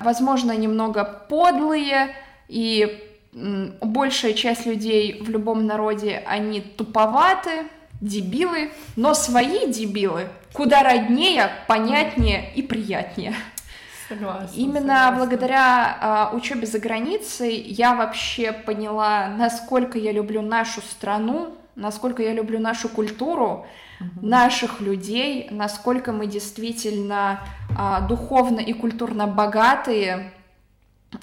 возможно, 0.00 0.52
немного 0.52 1.04
подлые, 1.04 2.14
и 2.48 3.02
большая 3.32 4.32
часть 4.32 4.66
людей 4.66 5.20
в 5.22 5.28
любом 5.28 5.66
народе, 5.66 6.22
они 6.26 6.60
туповаты, 6.60 7.66
дебилы, 8.00 8.70
но 8.96 9.14
свои 9.14 9.66
дебилы 9.70 10.28
куда 10.56 10.82
роднее, 10.82 11.50
понятнее 11.68 12.50
и 12.54 12.62
приятнее. 12.62 13.34
Согласна, 14.08 14.56
Именно 14.56 14.78
согласна. 14.80 15.16
благодаря 15.16 15.98
а, 16.00 16.30
учебе 16.32 16.66
за 16.66 16.78
границей 16.78 17.60
я 17.60 17.94
вообще 17.94 18.52
поняла, 18.52 19.28
насколько 19.28 19.98
я 19.98 20.12
люблю 20.12 20.42
нашу 20.42 20.80
страну, 20.80 21.56
насколько 21.74 22.22
я 22.22 22.32
люблю 22.32 22.60
нашу 22.60 22.88
культуру, 22.88 23.66
угу. 24.00 24.26
наших 24.26 24.80
людей, 24.80 25.48
насколько 25.50 26.12
мы 26.12 26.26
действительно 26.26 27.40
духовно 28.08 28.60
и 28.60 28.72
культурно 28.72 29.26
богатые, 29.26 30.32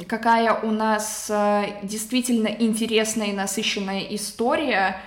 какая 0.08 0.54
у 0.54 0.72
нас 0.72 1.30
а, 1.32 1.66
действительно 1.84 2.48
интересная 2.48 3.28
и 3.28 3.34
насыщенная 3.34 4.02
история. 4.10 5.02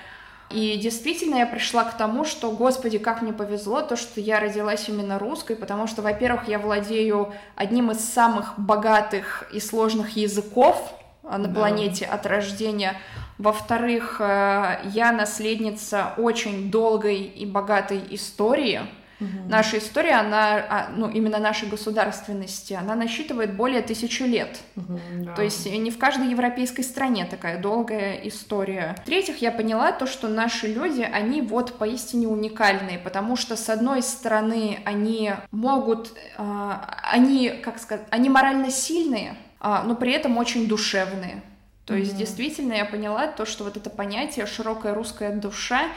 И 0.50 0.76
действительно 0.76 1.36
я 1.36 1.46
пришла 1.46 1.84
к 1.84 1.96
тому, 1.96 2.24
что, 2.24 2.52
господи, 2.52 2.98
как 2.98 3.20
мне 3.20 3.32
повезло, 3.32 3.82
то, 3.82 3.96
что 3.96 4.20
я 4.20 4.38
родилась 4.38 4.88
именно 4.88 5.18
русской, 5.18 5.56
потому 5.56 5.88
что, 5.88 6.02
во-первых, 6.02 6.48
я 6.48 6.60
владею 6.60 7.32
одним 7.56 7.90
из 7.90 7.98
самых 7.98 8.54
богатых 8.56 9.50
и 9.52 9.58
сложных 9.58 10.16
языков 10.16 10.94
а, 11.24 11.38
на 11.38 11.48
да. 11.48 11.54
планете 11.54 12.04
от 12.04 12.26
рождения, 12.26 12.94
во-вторых, 13.38 14.16
э, 14.20 14.80
я 14.94 15.12
наследница 15.12 16.14
очень 16.16 16.70
долгой 16.70 17.22
и 17.22 17.44
богатой 17.44 18.02
истории. 18.10 18.80
Угу. 19.20 19.48
Наша 19.48 19.78
история, 19.78 20.14
она, 20.14 20.56
а, 20.68 20.88
ну, 20.94 21.08
именно 21.08 21.38
нашей 21.38 21.68
государственности, 21.68 22.74
она 22.74 22.94
насчитывает 22.94 23.54
более 23.54 23.82
тысячи 23.82 24.22
лет. 24.22 24.58
Угу, 24.76 25.00
да. 25.24 25.34
То 25.34 25.42
есть 25.42 25.70
не 25.70 25.90
в 25.90 25.98
каждой 25.98 26.28
европейской 26.28 26.82
стране 26.82 27.26
такая 27.26 27.60
долгая 27.60 28.20
история. 28.24 28.94
В-третьих, 29.02 29.40
я 29.40 29.52
поняла 29.52 29.92
то, 29.92 30.06
что 30.06 30.28
наши 30.28 30.66
люди, 30.66 31.02
они 31.02 31.40
вот 31.40 31.78
поистине 31.78 32.28
уникальные, 32.28 32.98
потому 32.98 33.36
что, 33.36 33.56
с 33.56 33.70
одной 33.70 34.02
стороны, 34.02 34.80
они 34.84 35.32
могут, 35.50 36.12
они, 36.36 37.48
как 37.48 37.78
сказать, 37.78 38.06
они 38.10 38.28
морально 38.28 38.70
сильные, 38.70 39.36
а, 39.60 39.82
но 39.82 39.94
при 39.94 40.12
этом 40.12 40.36
очень 40.36 40.68
душевные. 40.68 41.42
То 41.86 41.94
mm-hmm. 41.94 42.00
есть 42.00 42.16
действительно 42.16 42.72
я 42.74 42.84
поняла 42.84 43.28
то, 43.28 43.46
что 43.46 43.64
вот 43.64 43.76
это 43.76 43.90
понятие 43.90 44.44
широкая 44.46 44.92
русская 44.92 45.30
душа 45.32 45.88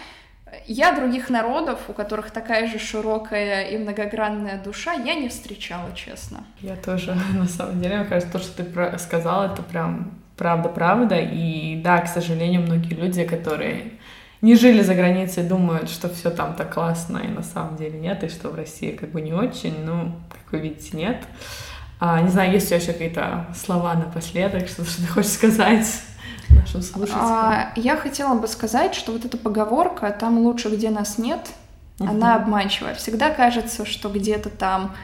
я 0.66 0.94
других 0.94 1.30
народов, 1.30 1.80
у 1.88 1.94
которых 1.94 2.32
такая 2.32 2.68
же 2.68 2.80
широкая 2.80 3.64
и 3.70 3.78
многогранная 3.78 4.62
душа, 4.62 4.94
я 4.94 5.16
не 5.16 5.30
встречала, 5.30 5.90
честно. 5.96 6.44
Я 6.62 6.76
тоже, 6.76 7.16
на 7.34 7.48
самом 7.48 7.82
деле, 7.82 7.98
мне 7.98 8.06
кажется, 8.06 8.32
то, 8.32 8.40
что 8.40 8.64
ты 8.64 9.00
сказала, 9.00 9.52
это 9.52 9.62
прям 9.62 10.12
правда-правда. 10.38 11.18
И 11.20 11.82
да, 11.84 12.00
к 12.00 12.08
сожалению, 12.08 12.62
многие 12.62 12.94
люди, 12.94 13.24
которые 13.26 13.94
не 14.42 14.56
жили 14.56 14.82
за 14.82 14.96
границей, 14.96 15.44
думают, 15.44 15.90
что 15.90 16.10
все 16.10 16.30
там 16.30 16.56
так 16.56 16.74
классно, 16.74 17.18
и 17.18 17.28
на 17.28 17.44
самом 17.44 17.76
деле 17.76 18.00
нет, 18.00 18.24
и 18.24 18.30
что 18.30 18.50
в 18.50 18.56
России 18.56 18.92
как 18.92 19.12
бы 19.12 19.22
не 19.22 19.34
очень, 19.34 19.84
ну, 19.84 20.14
как 20.30 20.52
вы 20.52 20.60
видите, 20.60 20.96
нет. 20.96 21.24
А, 22.00 22.22
не 22.22 22.30
знаю, 22.30 22.54
есть 22.54 22.68
у 22.68 22.70
тебя 22.70 22.78
еще 22.78 22.94
какие-то 22.94 23.48
слова 23.54 23.94
напоследок, 23.96 24.70
что, 24.70 24.86
что 24.86 25.02
ты 25.02 25.08
хочешь 25.14 25.32
сказать? 25.32 25.86
Нашим 26.52 26.82
слушателям? 26.82 27.22
А, 27.22 27.72
я 27.76 27.96
хотела 27.98 28.36
бы 28.36 28.48
сказать, 28.48 28.96
что 28.96 29.12
вот 29.12 29.26
эта 29.26 29.38
поговорка 29.38 30.12
«там 30.12 30.40
лучше, 30.40 30.70
где 30.70 30.90
нас 30.90 31.18
нет», 31.18 31.50
угу. 32.00 32.10
она 32.10 32.36
обманчивая. 32.36 32.96
Всегда 32.96 33.30
кажется, 33.30 33.86
что 33.86 34.10
где-то 34.10 34.50
там 34.50 34.96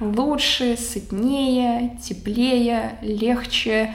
лучше, 0.00 0.76
сытнее, 0.76 1.98
теплее, 2.02 2.98
легче. 3.02 3.94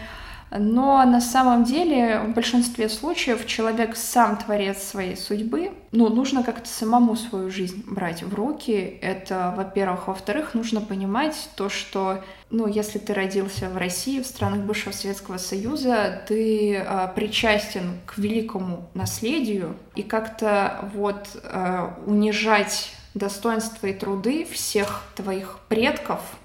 Но 0.58 1.04
на 1.06 1.20
самом 1.20 1.64
деле 1.64 2.20
в 2.20 2.34
большинстве 2.34 2.88
случаев 2.88 3.46
человек 3.46 3.96
сам 3.96 4.38
творец 4.38 4.82
своей 4.84 5.18
судьбы. 5.18 5.72
Ну, 5.92 6.10
нужно 6.10 6.44
как-то 6.44 6.68
самому 6.68 7.16
свою 7.16 7.50
жизнь 7.50 7.84
брать 7.88 8.24
в 8.24 8.34
руки. 8.34 8.98
Это, 9.02 9.54
во-первых. 9.56 10.08
Во-вторых, 10.08 10.54
нужно 10.54 10.82
понимать 10.82 11.50
то, 11.56 11.70
что, 11.70 12.24
ну, 12.50 12.68
если 12.68 13.00
ты 13.00 13.14
родился 13.14 13.70
в 13.70 13.78
России, 13.78 14.22
в 14.22 14.26
странах 14.26 14.62
бывшего 14.62 14.94
Советского 14.94 15.38
Союза, 15.38 16.22
ты 16.28 16.76
э, 16.76 17.08
причастен 17.16 18.00
к 18.06 18.18
великому 18.18 18.90
наследию, 18.94 19.76
и 19.96 20.04
как-то 20.04 20.90
вот 20.94 21.28
э, 21.44 21.90
унижать 22.06 22.92
достоинства 23.14 23.88
и 23.88 23.94
труды 23.94 24.46
всех 24.46 25.04
твоих 25.16 25.60
предков— 25.68 26.22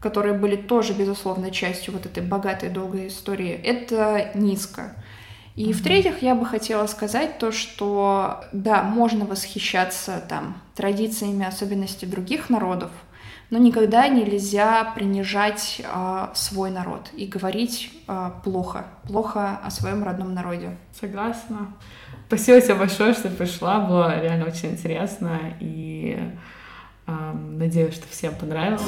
которые 0.00 0.34
были 0.34 0.56
тоже, 0.56 0.94
безусловно, 0.94 1.50
частью 1.50 1.92
вот 1.92 2.06
этой 2.06 2.22
богатой 2.22 2.70
долгой 2.70 3.08
истории, 3.08 3.52
это 3.52 4.30
низко. 4.34 4.96
И 5.56 5.70
mm-hmm. 5.70 5.72
в-третьих, 5.72 6.22
я 6.22 6.34
бы 6.34 6.46
хотела 6.46 6.86
сказать 6.86 7.38
то, 7.38 7.52
что 7.52 8.42
да, 8.52 8.82
можно 8.82 9.26
восхищаться 9.26 10.22
там 10.28 10.56
традициями, 10.74 11.44
особенностями 11.44 12.10
других 12.10 12.48
народов, 12.48 12.90
но 13.50 13.58
никогда 13.58 14.08
нельзя 14.08 14.84
принижать 14.94 15.82
э, 15.84 16.28
свой 16.34 16.70
народ 16.70 17.10
и 17.12 17.26
говорить 17.26 17.92
э, 18.06 18.30
плохо, 18.44 18.86
плохо 19.06 19.58
о 19.62 19.70
своем 19.70 20.04
родном 20.04 20.34
народе. 20.34 20.76
Согласна. 20.98 21.74
Спасибо 22.28 22.60
тебе 22.60 22.76
большое, 22.76 23.12
что 23.12 23.28
пришла, 23.28 23.80
было 23.80 24.20
реально 24.20 24.46
очень 24.46 24.70
интересно 24.70 25.40
и 25.58 26.16
Надеюсь, 27.34 27.94
что 27.94 28.06
всем 28.08 28.34
понравилось. 28.34 28.82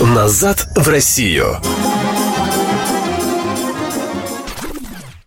Назад 0.00 0.68
в 0.76 0.88
Россию. 0.88 1.58